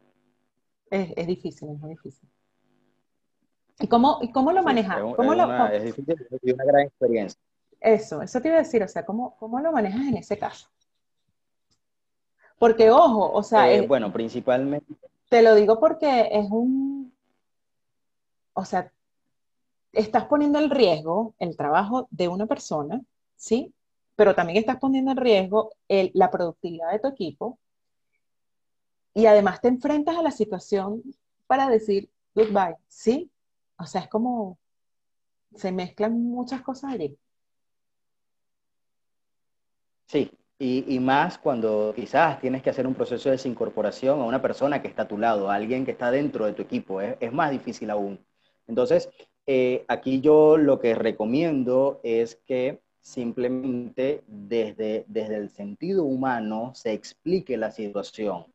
Es, 0.90 1.26
difícil, 1.26 1.70
es 1.70 1.78
muy 1.78 1.90
difícil. 1.90 2.28
¿Y 3.80 3.88
cómo, 3.88 4.18
y 4.22 4.30
cómo 4.30 4.52
lo 4.52 4.62
manejas? 4.62 4.98
Es, 4.98 5.18
una, 5.18 5.68
es 5.74 5.84
difícil, 5.84 6.26
es 6.30 6.54
una 6.54 6.64
gran 6.64 6.82
experiencia. 6.86 7.40
Eso, 7.80 8.22
eso 8.22 8.40
te 8.40 8.48
iba 8.48 8.56
a 8.56 8.60
decir, 8.60 8.82
o 8.82 8.88
sea, 8.88 9.04
¿cómo, 9.04 9.36
cómo 9.36 9.60
lo 9.60 9.72
manejas 9.72 10.00
en 10.00 10.16
ese 10.16 10.38
caso? 10.38 10.68
Porque, 12.58 12.90
ojo, 12.90 13.30
o 13.32 13.42
sea... 13.42 13.70
Eh, 13.70 13.86
bueno, 13.86 14.12
principalmente... 14.12 14.94
Te 15.28 15.42
lo 15.42 15.54
digo 15.54 15.78
porque 15.78 16.28
es 16.30 16.50
un... 16.50 17.12
O 18.54 18.64
sea, 18.64 18.90
estás 19.92 20.24
poniendo 20.26 20.58
en 20.58 20.70
riesgo 20.70 21.34
el 21.38 21.56
trabajo 21.56 22.08
de 22.10 22.28
una 22.28 22.46
persona, 22.46 23.02
¿sí? 23.34 23.74
Pero 24.16 24.34
también 24.34 24.58
estás 24.58 24.78
poniendo 24.78 25.12
en 25.12 25.18
riesgo 25.18 25.70
la 25.88 26.30
productividad 26.30 26.90
de 26.90 26.98
tu 26.98 27.08
equipo 27.08 27.58
y 29.14 29.26
además 29.26 29.60
te 29.60 29.68
enfrentas 29.68 30.16
a 30.16 30.22
la 30.22 30.30
situación 30.30 31.02
para 31.46 31.68
decir 31.68 32.10
goodbye, 32.34 32.76
¿sí? 32.88 33.30
O 33.78 33.86
sea, 33.86 34.02
es 34.02 34.08
como 34.08 34.58
se 35.54 35.72
mezclan 35.72 36.12
muchas 36.12 36.62
cosas 36.62 36.92
allí. 36.92 37.16
Sí, 40.06 40.30
y, 40.58 40.98
más 41.00 41.38
cuando 41.38 41.92
quizás 41.94 42.40
tienes 42.40 42.62
que 42.62 42.70
hacer 42.70 42.86
un 42.86 42.94
proceso 42.94 43.28
de 43.28 43.36
desincorporación 43.36 44.20
a 44.20 44.24
una 44.24 44.40
persona 44.40 44.80
que 44.80 44.88
está 44.88 45.02
a 45.02 45.08
tu 45.08 45.18
lado, 45.18 45.50
a 45.50 45.54
alguien 45.54 45.84
que 45.84 45.90
está 45.90 46.10
dentro 46.10 46.46
de 46.46 46.52
tu 46.52 46.62
equipo, 46.62 47.00
es 47.00 47.32
más 47.32 47.50
difícil 47.50 47.90
aún. 47.90 48.24
Entonces, 48.66 49.10
eh, 49.46 49.84
aquí 49.88 50.20
yo 50.20 50.56
lo 50.56 50.78
que 50.78 50.94
recomiendo 50.94 52.00
es 52.02 52.36
que 52.46 52.80
simplemente 53.06 54.24
desde, 54.26 55.04
desde 55.06 55.36
el 55.36 55.48
sentido 55.48 56.02
humano 56.02 56.72
se 56.74 56.92
explique 56.92 57.56
la 57.56 57.70
situación. 57.70 58.46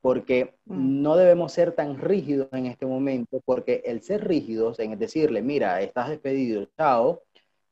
Porque 0.00 0.54
mm. 0.64 1.02
no 1.02 1.16
debemos 1.16 1.52
ser 1.52 1.72
tan 1.72 1.98
rígidos 1.98 2.48
en 2.52 2.66
este 2.66 2.86
momento, 2.86 3.40
porque 3.44 3.82
el 3.84 4.00
ser 4.02 4.28
rígidos, 4.28 4.78
en 4.78 4.96
decirle, 4.96 5.42
mira, 5.42 5.80
estás 5.82 6.08
despedido, 6.08 6.68
chao, 6.76 7.22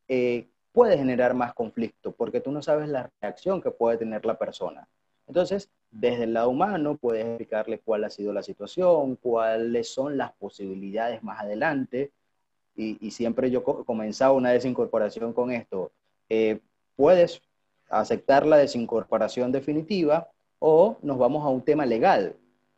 eh, 0.08 0.48
puede 0.72 0.98
generar 0.98 1.34
más 1.34 1.54
conflicto, 1.54 2.10
porque 2.12 2.40
tú 2.40 2.50
no 2.50 2.62
sabes 2.62 2.88
la 2.88 3.08
reacción 3.20 3.62
que 3.62 3.70
puede 3.70 3.96
tener 3.96 4.26
la 4.26 4.36
persona. 4.36 4.88
Entonces, 5.28 5.70
desde 5.92 6.24
el 6.24 6.32
lado 6.32 6.50
humano 6.50 6.96
puedes 6.96 7.24
explicarle 7.24 7.78
cuál 7.78 8.02
ha 8.02 8.10
sido 8.10 8.32
la 8.32 8.42
situación, 8.42 9.14
cuáles 9.14 9.88
son 9.88 10.16
las 10.16 10.32
posibilidades 10.32 11.22
más 11.22 11.40
adelante. 11.40 12.10
Y, 12.80 13.10
siempre 13.10 13.50
yo 13.50 13.62
comenzaba 13.62 14.32
una 14.32 14.50
desincorporación 14.50 15.32
con 15.32 15.50
esto. 15.50 15.92
Eh, 16.28 16.60
puedes 16.96 17.42
aceptar 17.90 18.46
la 18.46 18.56
desincorporación 18.56 19.52
definitiva 19.52 20.28
o 20.58 20.96
nos 21.02 21.18
vamos 21.18 21.44
a 21.44 21.48
un 21.48 21.62
tema 21.62 21.84
legal, 21.84 22.36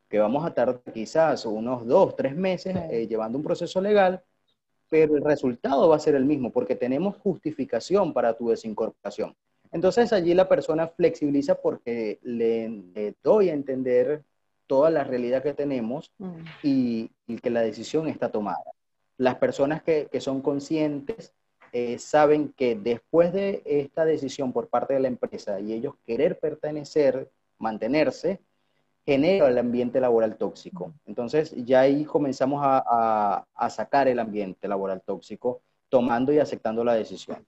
que 0.09 0.19
vamos 0.19 0.45
a 0.45 0.55
tardar 0.55 0.81
quizás 0.93 1.47
unos 1.47 1.87
dos, 1.87 2.17
tres 2.17 2.35
meses 2.35 2.77
eh, 2.91 3.07
llevando 3.07 3.39
un 3.39 3.45
proceso 3.45 3.81
legal, 3.81 4.23
pero 4.89 5.17
el 5.17 5.25
resultado 5.25 5.89
va 5.89 5.97
a 5.97 6.01
ser 6.01 6.15
el 6.15 6.25
mismo 6.25 6.51
porque 6.51 6.75
tenemos 6.75 7.17
justificación 7.19 8.13
para 8.13 8.35
tu 8.35 8.49
desincorporación. 8.51 9.35
Entonces 9.73 10.13
allí 10.13 10.35
la 10.35 10.49
persona 10.49 10.87
flexibiliza 10.87 11.55
porque 11.55 12.19
le, 12.23 13.15
doy 13.23 13.49
a 13.49 13.55
entender 13.55 14.23
toda 14.67 14.91
la 14.91 15.03
realidad 15.03 15.43
que 15.43 15.55
tenemos 15.55 16.13
mm. 16.19 16.41
y, 16.63 17.11
que 17.43 17.51
la 17.51 17.63
decisión 17.63 18.07
está 18.09 18.31
tomada. 18.31 18.63
Las 19.23 19.37
personas 19.37 19.83
que, 19.83 20.09
son 20.21 20.43
conscientes 20.43 21.33
eh, 21.73 21.99
saben 21.99 22.53
que 22.53 22.75
después 22.75 23.33
de 23.33 23.63
esta 23.65 24.05
decisión 24.05 24.53
por 24.53 24.69
parte 24.69 24.95
de 24.95 25.01
la 25.01 25.09
empresa 25.09 25.61
y 25.61 25.73
ellos 25.73 25.95
querer 26.05 26.39
pertenecer, 26.39 27.31
mantenerse, 27.59 28.41
genera 29.07 29.49
el 29.49 29.59
ambiente 29.59 30.01
laboral 30.01 30.37
tóxico. 30.37 30.93
Entonces 31.07 31.55
ya 31.65 31.81
ahí 31.81 32.05
comenzamos 32.05 32.61
a 32.65 33.71
sacar 33.71 34.09
el 34.09 34.19
ambiente 34.19 34.69
laboral 34.69 35.01
tóxico 35.01 35.63
tomando 35.89 36.33
y 36.33 36.39
aceptando 36.39 36.85
la 36.85 36.95
decisión. 36.95 37.47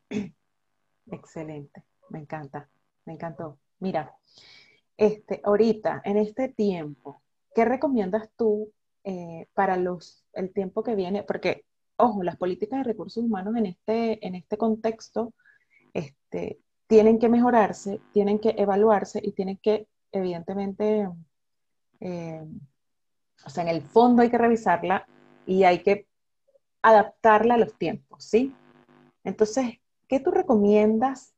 Excelente 1.11 1.85
me 2.09 2.21
encanta, 2.21 2.69
me 3.05 3.15
encantó. 3.15 3.59
Mira, 3.81 4.17
este, 4.97 5.41
ahorita, 5.45 6.03
en 6.05 6.17
este 6.17 6.49
tiempo, 6.49 7.21
¿qué 7.55 7.65
recomiendas 7.65 8.31
tú 8.37 8.71
eh, 9.05 9.47
para 9.55 9.77
los, 9.77 10.25
el 10.33 10.53
tiempo 10.53 10.83
que 10.83 10.95
viene? 10.95 11.23
Porque, 11.23 11.64
ojo, 11.97 12.23
las 12.23 12.37
políticas 12.37 12.79
de 12.79 12.85
recursos 12.85 13.23
humanos 13.23 13.57
en 13.57 13.67
este, 13.67 14.27
en 14.27 14.35
este 14.35 14.57
contexto 14.57 15.33
este, 15.93 16.59
tienen 16.87 17.19
que 17.19 17.29
mejorarse, 17.29 18.01
tienen 18.12 18.38
que 18.38 18.55
evaluarse 18.59 19.21
y 19.23 19.33
tienen 19.33 19.59
que, 19.59 19.87
evidentemente, 20.12 21.09
eh, 22.01 22.43
o 23.45 23.51
sea, 23.51 23.62
en 23.62 23.69
el 23.69 23.83
fondo 23.83 24.23
hay 24.23 24.31
que 24.31 24.38
revisarla 24.38 25.07
y 25.47 25.64
hay 25.64 25.83
que 25.83 26.07
adaptarla 26.83 27.55
a 27.55 27.59
los 27.59 27.75
tiempos, 27.79 28.25
¿sí? 28.25 28.55
Entonces, 29.23 29.79
¿qué 30.09 30.21
tú 30.21 30.31
recomiendas 30.31 31.35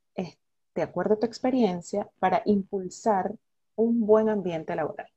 de 0.76 0.82
acuerdo 0.82 1.14
a 1.14 1.18
tu 1.18 1.26
experiencia, 1.26 2.08
para 2.20 2.42
impulsar 2.44 3.34
un 3.74 4.06
buen 4.06 4.28
ambiente 4.28 4.76
laboral? 4.76 5.08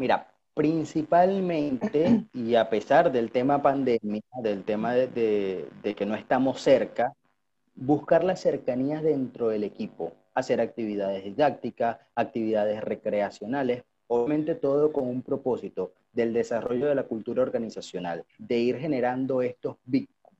Mira, 0.00 0.26
Principalmente, 0.54 2.24
y 2.34 2.54
a 2.54 2.68
pesar 2.68 3.12
del 3.12 3.30
tema 3.30 3.62
pandemia, 3.62 4.22
del 4.42 4.64
tema 4.64 4.94
de, 4.94 5.68
de 5.82 5.94
que 5.94 6.06
no 6.06 6.14
estamos 6.14 6.60
cerca, 6.60 7.14
buscar 7.74 8.24
la 8.24 8.34
cercanía 8.34 9.00
dentro 9.00 9.48
del 9.48 9.62
equipo, 9.62 10.12
hacer 10.34 10.60
actividades 10.60 11.24
didácticas, 11.24 11.98
actividades 12.14 12.82
recreacionales, 12.82 13.84
obviamente 14.08 14.54
todo 14.54 14.90
con 14.92 15.06
un 15.06 15.22
propósito 15.22 15.92
del 16.12 16.32
desarrollo 16.32 16.86
de 16.86 16.94
la 16.94 17.04
cultura 17.04 17.42
organizacional, 17.42 18.24
de 18.38 18.58
ir 18.58 18.78
generando 18.78 19.42
estos 19.42 19.76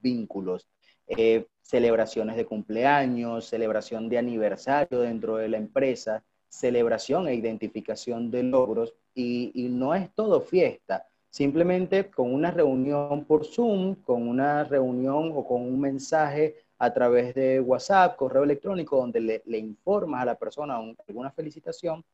vínculos, 0.00 0.68
eh, 1.06 1.46
celebraciones 1.62 2.36
de 2.36 2.46
cumpleaños, 2.46 3.44
celebración 3.44 4.08
de 4.08 4.18
aniversario 4.18 5.00
dentro 5.00 5.36
de 5.36 5.48
la 5.48 5.58
empresa, 5.58 6.24
celebración 6.48 7.28
e 7.28 7.34
identificación 7.34 8.30
de 8.30 8.42
logros 8.42 8.94
y, 9.14 9.68
no 9.70 9.94
es 9.94 10.10
todo 10.14 10.40
fiesta, 10.40 11.06
simplemente 11.28 12.10
con 12.10 12.32
una 12.32 12.50
reunión 12.50 13.24
por 13.24 13.44
Zoom, 13.44 13.96
con 13.96 14.28
una 14.28 14.64
reunión 14.64 15.32
o 15.34 15.46
con 15.46 15.62
un 15.62 15.80
mensaje 15.80 16.56
a 16.78 16.92
través 16.92 17.34
de 17.34 17.60
WhatsApp, 17.60 18.16
correo 18.16 18.42
electrónico, 18.42 18.96
donde 18.96 19.20
le, 19.20 19.42
le 19.46 19.58
informas 19.58 20.22
a 20.22 20.26
la 20.26 20.34
persona 20.34 20.78
alguna 21.06 21.30
felicitación, 21.30 22.04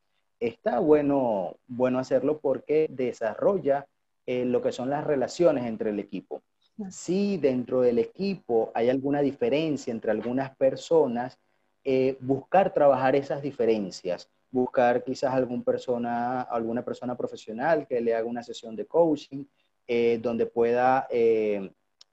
está 0.41 0.81
bueno, 0.81 1.57
bueno 1.67 1.99
hacerlo 1.99 2.39
porque 2.39 2.89
desarrolla 2.91 3.87
eh, 4.27 4.45
lo 4.45 4.61
que 4.61 4.73
son 4.73 4.91
las 4.91 5.05
relaciones 5.05 5.67
entre 5.67 5.91
el 5.91 6.01
equipo. 6.01 6.43
Si 6.91 7.39
dentro 7.39 7.81
del 7.81 7.99
equipo 7.99 8.71
hay 8.75 8.91
alguna 8.91 9.21
diferencia 9.21 9.93
entre 9.93 10.11
algunas 10.11 10.55
personas, 10.57 11.39
eh, 11.85 12.17
buscar 12.21 12.75
trabajar 12.75 13.15
esas 13.15 13.41
diferencias, 13.41 14.29
buscar 14.51 15.05
quizás 15.05 15.35
algún 15.35 15.63
persona, 15.63 16.43
alguna 16.43 16.85
persona 16.85 17.17
profesional 17.17 17.87
que 17.87 18.01
le 18.01 18.15
haga 18.15 18.27
una 18.27 18.43
sesión 18.43 18.77
de 18.77 18.87
coaching, 18.87 19.45
eh, 19.87 20.19
donde 20.23 20.47
pueda 20.47 21.07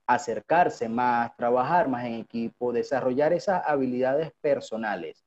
acercarse 0.06 0.88
más, 0.88 1.34
trabajar 1.36 1.88
más 1.88 2.04
en 2.04 2.14
equipo, 2.14 2.72
desarrollar 2.72 3.32
esas 3.32 3.62
habilidades 3.66 4.32
personales. 4.40 5.24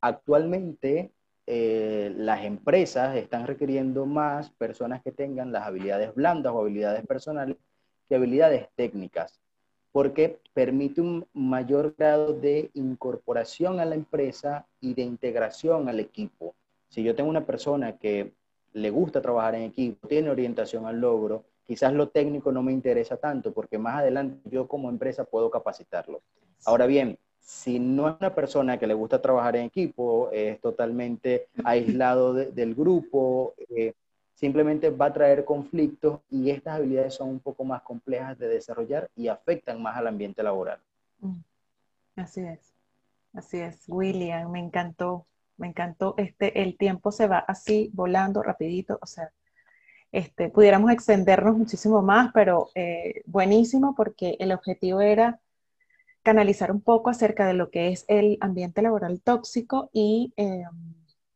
Actualmente 0.00 1.12
eh, 1.46 2.12
las 2.16 2.44
empresas 2.44 3.16
están 3.16 3.46
requiriendo 3.46 4.06
más 4.06 4.50
personas 4.50 5.02
que 5.02 5.10
tengan 5.10 5.50
las 5.50 5.66
habilidades 5.66 6.14
blandas 6.14 6.52
o 6.52 6.60
habilidades 6.60 7.04
personales 7.06 7.56
que 8.08 8.14
habilidades 8.14 8.68
técnicas, 8.76 9.40
porque 9.92 10.40
permite 10.54 11.00
un 11.00 11.26
mayor 11.34 11.94
grado 11.96 12.32
de 12.32 12.70
incorporación 12.74 13.78
a 13.78 13.84
la 13.84 13.94
empresa 13.94 14.66
y 14.80 14.94
de 14.94 15.02
integración 15.02 15.88
al 15.88 16.00
equipo. 16.00 16.54
Si 16.88 17.02
yo 17.02 17.14
tengo 17.14 17.30
una 17.30 17.46
persona 17.46 17.98
que 17.98 18.32
le 18.72 18.90
gusta 18.90 19.20
trabajar 19.20 19.54
en 19.54 19.62
equipo, 19.62 20.08
tiene 20.08 20.30
orientación 20.30 20.86
al 20.86 21.00
logro, 21.00 21.44
quizás 21.64 21.92
lo 21.92 22.08
técnico 22.08 22.52
no 22.52 22.62
me 22.62 22.72
interesa 22.72 23.16
tanto 23.18 23.52
porque 23.52 23.78
más 23.78 23.98
adelante 23.98 24.38
yo 24.50 24.66
como 24.66 24.88
empresa 24.88 25.24
puedo 25.24 25.50
capacitarlo. 25.50 26.22
Ahora 26.64 26.86
bien, 26.86 27.18
si 27.38 27.78
no 27.78 28.08
es 28.08 28.14
una 28.20 28.34
persona 28.34 28.78
que 28.78 28.86
le 28.86 28.94
gusta 28.94 29.20
trabajar 29.20 29.56
en 29.56 29.64
equipo, 29.64 30.30
es 30.32 30.60
totalmente 30.60 31.48
aislado 31.64 32.34
del 32.34 32.74
grupo, 32.74 33.54
eh, 33.76 33.92
simplemente 34.34 34.90
va 34.90 35.06
a 35.06 35.12
traer 35.12 35.44
conflictos 35.44 36.20
y 36.30 36.50
estas 36.50 36.76
habilidades 36.76 37.14
son 37.14 37.28
un 37.28 37.40
poco 37.40 37.64
más 37.64 37.82
complejas 37.82 38.38
de 38.38 38.48
desarrollar 38.48 39.10
y 39.16 39.28
afectan 39.28 39.80
más 39.82 39.96
al 39.96 40.06
ambiente 40.06 40.42
laboral. 40.42 40.80
Mm. 41.20 41.38
Así 42.16 42.40
es, 42.40 42.74
así 43.32 43.58
es. 43.58 43.84
William, 43.88 44.50
me 44.50 44.58
encantó, 44.58 45.26
me 45.56 45.68
encantó. 45.68 46.14
Este, 46.18 46.62
el 46.62 46.76
tiempo 46.76 47.12
se 47.12 47.26
va 47.26 47.38
así, 47.38 47.90
volando, 47.94 48.42
rapidito, 48.42 48.98
o 49.00 49.06
sea, 49.06 49.32
este, 50.10 50.50
pudiéramos 50.50 50.90
extendernos 50.90 51.56
muchísimo 51.56 52.02
más, 52.02 52.32
pero 52.34 52.68
eh, 52.74 53.22
buenísimo 53.24 53.94
porque 53.94 54.36
el 54.40 54.52
objetivo 54.52 55.00
era 55.00 55.40
canalizar 56.22 56.70
un 56.70 56.82
poco 56.82 57.08
acerca 57.10 57.46
de 57.46 57.54
lo 57.54 57.70
que 57.70 57.88
es 57.88 58.04
el 58.08 58.36
ambiente 58.40 58.82
laboral 58.82 59.22
tóxico 59.22 59.88
y 59.92 60.32
eh, 60.36 60.64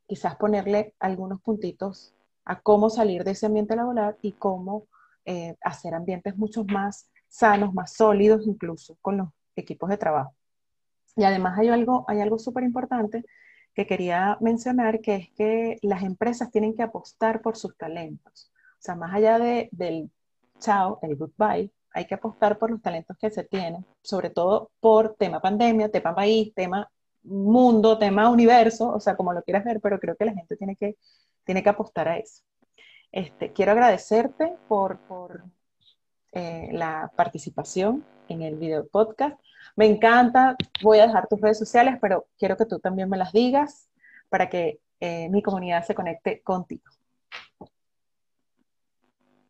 quizás 0.07 0.37
ponerle 0.37 0.95
algunos 1.01 1.41
puntitos 1.41 2.13
a 2.47 2.61
cómo 2.61 2.89
salir 2.89 3.25
de 3.25 3.33
ese 3.33 3.47
ambiente 3.47 3.77
laboral 3.77 4.17
y 4.23 4.33
cómo 4.33 4.87
eh, 5.25 5.57
hacer 5.63 5.95
ambientes 5.95 6.37
mucho 6.39 6.65
más 6.65 7.11
sanos, 7.29 7.75
más 7.75 7.93
sólidos 7.93 8.47
incluso 8.47 8.97
con 9.03 9.19
los 9.19 9.29
equipos 9.57 9.91
de 9.91 9.99
trabajo. 9.99 10.35
Y 11.17 11.25
además 11.25 11.59
hay 11.59 11.69
algo, 11.69 12.05
hay 12.09 12.21
algo 12.21 12.39
súper 12.39 12.63
importante 12.63 13.25
que 13.75 13.87
quería 13.87 14.39
mencionar, 14.41 15.01
que 15.01 15.17
es 15.17 15.31
que 15.33 15.79
las 15.83 16.03
empresas 16.03 16.51
tienen 16.51 16.75
que 16.75 16.83
apostar 16.83 17.43
por 17.43 17.57
sus 17.57 17.77
talentos. 17.77 18.51
O 18.55 18.83
sea, 18.83 18.95
más 18.95 19.13
allá 19.13 19.39
de, 19.39 19.69
del 19.73 20.11
chao, 20.61 20.99
el 21.03 21.17
goodbye, 21.17 21.71
hay 21.91 22.07
que 22.07 22.15
apostar 22.15 22.59
por 22.59 22.71
los 22.71 22.81
talentos 22.81 23.17
que 23.19 23.31
se 23.31 23.45
tienen, 23.45 23.85
sobre 24.03 24.31
todo 24.31 24.71
por 24.81 25.15
tema 25.17 25.41
pandemia, 25.41 25.91
tema 25.91 26.15
país, 26.15 26.55
tema 26.55 26.89
mundo, 27.27 27.99
tema 27.99 28.31
universo, 28.31 28.93
o 28.93 29.01
sea, 29.01 29.17
como 29.17 29.33
lo 29.33 29.43
quieras 29.43 29.65
ver, 29.65 29.81
pero 29.81 29.99
creo 29.99 30.17
que 30.17 30.25
la 30.25 30.35
gente 30.35 30.57
tiene 30.57 30.77
que, 30.77 30.97
tiene 31.45 31.63
que 31.63 31.69
apostar 31.69 32.09
a 32.09 32.19
eso. 32.19 32.43
Este, 33.13 33.53
quiero 33.53 33.73
agradecerte 33.73 34.55
por, 34.69 34.99
por 34.99 35.45
eh, 36.33 36.69
la 36.73 37.11
participación 37.17 38.05
en 38.29 38.43
el 38.43 38.57
video 38.57 38.87
podcast. 38.87 39.39
Me 39.75 39.87
encanta, 39.87 40.57
voy 40.83 40.99
a 40.99 41.07
dejar 41.07 41.29
tus 41.29 41.41
redes 41.41 41.59
sociales, 41.59 41.99
pero 42.01 42.27
quiero 42.39 42.57
que 42.57 42.67
tú 42.67 42.79
también 42.79 43.09
me 43.09 43.17
las 43.17 43.33
digas 43.33 43.89
para 44.29 44.49
que 44.49 44.81
eh, 45.01 45.29
mi 45.31 45.43
comunidad 45.43 45.85
se 45.85 45.95
conecte 45.95 46.43
contigo. 46.43 46.85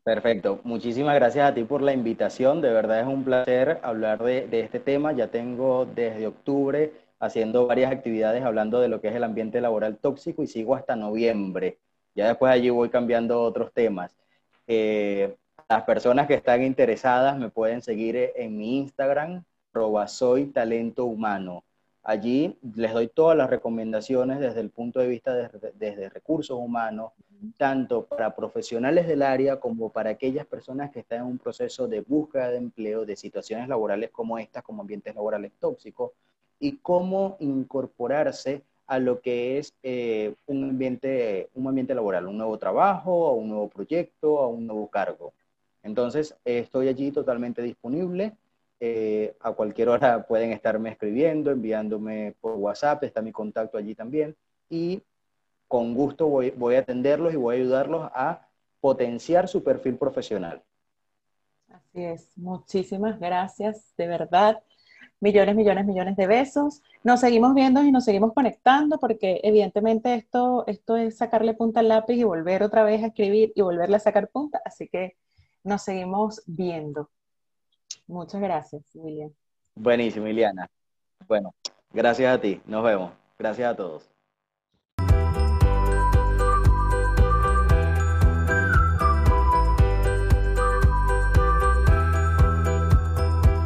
Perfecto. 0.07 0.61
Muchísimas 0.63 1.17
gracias 1.17 1.51
a 1.51 1.53
ti 1.53 1.65
por 1.65 1.83
la 1.83 1.93
invitación. 1.93 2.61
De 2.61 2.73
verdad 2.73 3.01
es 3.01 3.07
un 3.09 3.25
placer 3.25 3.81
hablar 3.83 4.23
de, 4.23 4.61
este 4.61 4.79
tema. 4.79 5.13
Ya 5.13 5.33
tengo 5.33 5.85
desde 5.85 6.29
octubre 6.29 6.93
haciendo 7.19 7.67
varias 7.67 7.93
actividades 7.93 8.45
hablando 8.45 8.81
de 8.81 8.89
lo 8.89 9.01
que 9.01 9.09
es 9.09 9.15
el 9.15 9.25
ambiente 9.25 9.61
laboral 9.61 9.97
tóxico 9.99 10.43
y 10.43 10.47
sigo 10.47 10.75
hasta 10.75 10.97
noviembre. 10.97 11.79
Ya 12.15 12.29
después 12.29 12.53
allí 12.53 12.71
voy 12.71 12.89
cambiando 12.89 13.43
otros 13.43 13.73
temas. 13.73 14.17
Eh, 14.67 15.37
las 15.69 15.83
personas 15.83 16.27
que 16.27 16.35
están 16.35 16.63
interesadas 16.63 17.37
me 17.39 17.51
pueden 17.51 17.83
seguir 17.83 18.33
en 18.37 18.57
mi 18.57 18.79
Instagram, 18.79 19.45
soy 20.07 20.47
talento 20.47 21.05
humano. 21.05 21.65
Allí 22.03 22.57
les 22.77 22.95
doy 22.95 23.09
todas 23.09 23.37
las 23.37 23.51
recomendaciones 23.51 24.39
desde 24.39 24.61
el 24.61 24.71
punto 24.71 25.01
de 25.01 25.09
vista 25.09 25.35
de, 25.35 25.51
desde 25.75 26.09
recursos 26.09 26.57
humanos, 26.57 27.13
tanto 27.59 28.07
para 28.07 28.35
profesionales 28.35 29.07
del 29.09 29.23
área 29.23 29.59
como 29.59 29.91
para 29.91 30.11
aquellas 30.11 30.47
personas 30.47 30.93
que 30.93 31.01
están 31.01 31.21
en 31.21 31.27
un 31.27 31.39
proceso 31.39 31.89
de 31.89 32.01
búsqueda 32.01 32.51
de 32.51 32.59
empleo, 32.59 33.05
de 33.05 33.17
situaciones 33.17 33.69
laborales 33.69 34.11
como 34.11 34.39
estas, 34.39 34.63
como 34.63 34.83
ambientes 34.83 35.15
laborales 35.15 35.53
tóxicos, 35.59 36.13
y 36.59 36.79
cómo 36.79 37.37
incorporarse 37.41 38.63
a 38.87 38.99
lo 38.99 39.21
que 39.21 39.59
es 39.59 39.75
eh, 39.83 40.35
un, 40.47 40.65
ambiente, 40.65 41.51
un 41.55 41.67
ambiente 41.67 41.95
laboral, 41.95 42.29
un 42.29 42.39
nuevo 42.39 42.57
trabajo, 42.59 43.27
a 43.27 43.33
un 43.33 43.49
nuevo 43.49 43.69
proyecto, 43.69 44.39
a 44.39 44.47
un 44.47 44.67
nuevo 44.67 44.89
cargo. 44.89 45.33
Entonces, 45.83 46.37
estoy 46.45 46.89
allí 46.89 47.11
totalmente 47.11 47.63
disponible 47.63 48.37
eh, 48.79 49.35
a 49.41 49.53
cualquier 49.53 49.89
hora 49.89 50.23
pueden 50.29 50.53
estarme 50.53 50.91
escribiendo, 50.91 51.51
enviándome 51.51 52.35
por 52.41 52.53
WhatsApp, 52.57 53.05
está 53.05 53.23
mi 53.23 53.33
contacto 53.33 53.79
allí 53.79 53.95
también. 53.95 54.37
Y 54.69 55.03
con 55.69 55.95
gusto 55.95 56.27
voy, 56.29 56.51
voy 56.51 56.77
a 56.77 56.81
atenderlos 56.81 57.33
y 57.33 57.37
voy 57.37 57.57
a 57.57 57.59
ayudarlos 57.59 58.11
a 58.15 58.47
potenciar 58.81 59.49
su 59.49 59.63
perfil 59.65 59.97
profesional. 59.97 60.63
Así 61.69 62.05
es, 62.05 62.37
muchísimas 62.37 63.19
gracias, 63.19 63.95
de 63.97 64.07
verdad. 64.07 64.63
Millones, 65.21 65.57
millones, 65.57 65.87
millones 65.87 66.17
de 66.17 66.27
besos. 66.27 66.83
Nos 67.03 67.21
seguimos 67.21 67.55
viendo 67.55 67.83
y 67.83 67.91
nos 67.91 68.05
seguimos 68.05 68.33
conectando 68.33 68.99
porque 68.99 69.41
evidentemente 69.43 70.15
esto, 70.15 70.65
esto 70.67 70.97
es 70.97 71.17
sacarle 71.17 71.55
punta 71.55 71.81
al 71.81 71.89
lápiz 71.89 72.17
y 72.17 72.25
volver 72.25 72.63
otra 72.63 72.85
vez 72.85 73.03
a 73.03 73.09
escribir 73.09 73.53
y 73.55 73.63
volverle 73.63 73.97
a 73.97 74.01
sacar 74.01 74.29
punta. 74.29 74.61
Así 74.65 74.89
que 74.89 75.17
nos 75.65 75.83
seguimos 75.83 76.43
viendo. 76.47 77.11
Muchas 78.07 78.41
gracias, 78.41 78.85
William. 78.95 79.33
Buenísimo, 79.75 80.27
Iliana. 80.27 80.69
Bueno, 81.27 81.55
gracias 81.93 82.35
a 82.35 82.41
ti. 82.41 82.61
Nos 82.67 82.85
vemos. 82.85 83.13
Gracias 83.39 83.71
a 83.71 83.77
todos. 83.77 84.16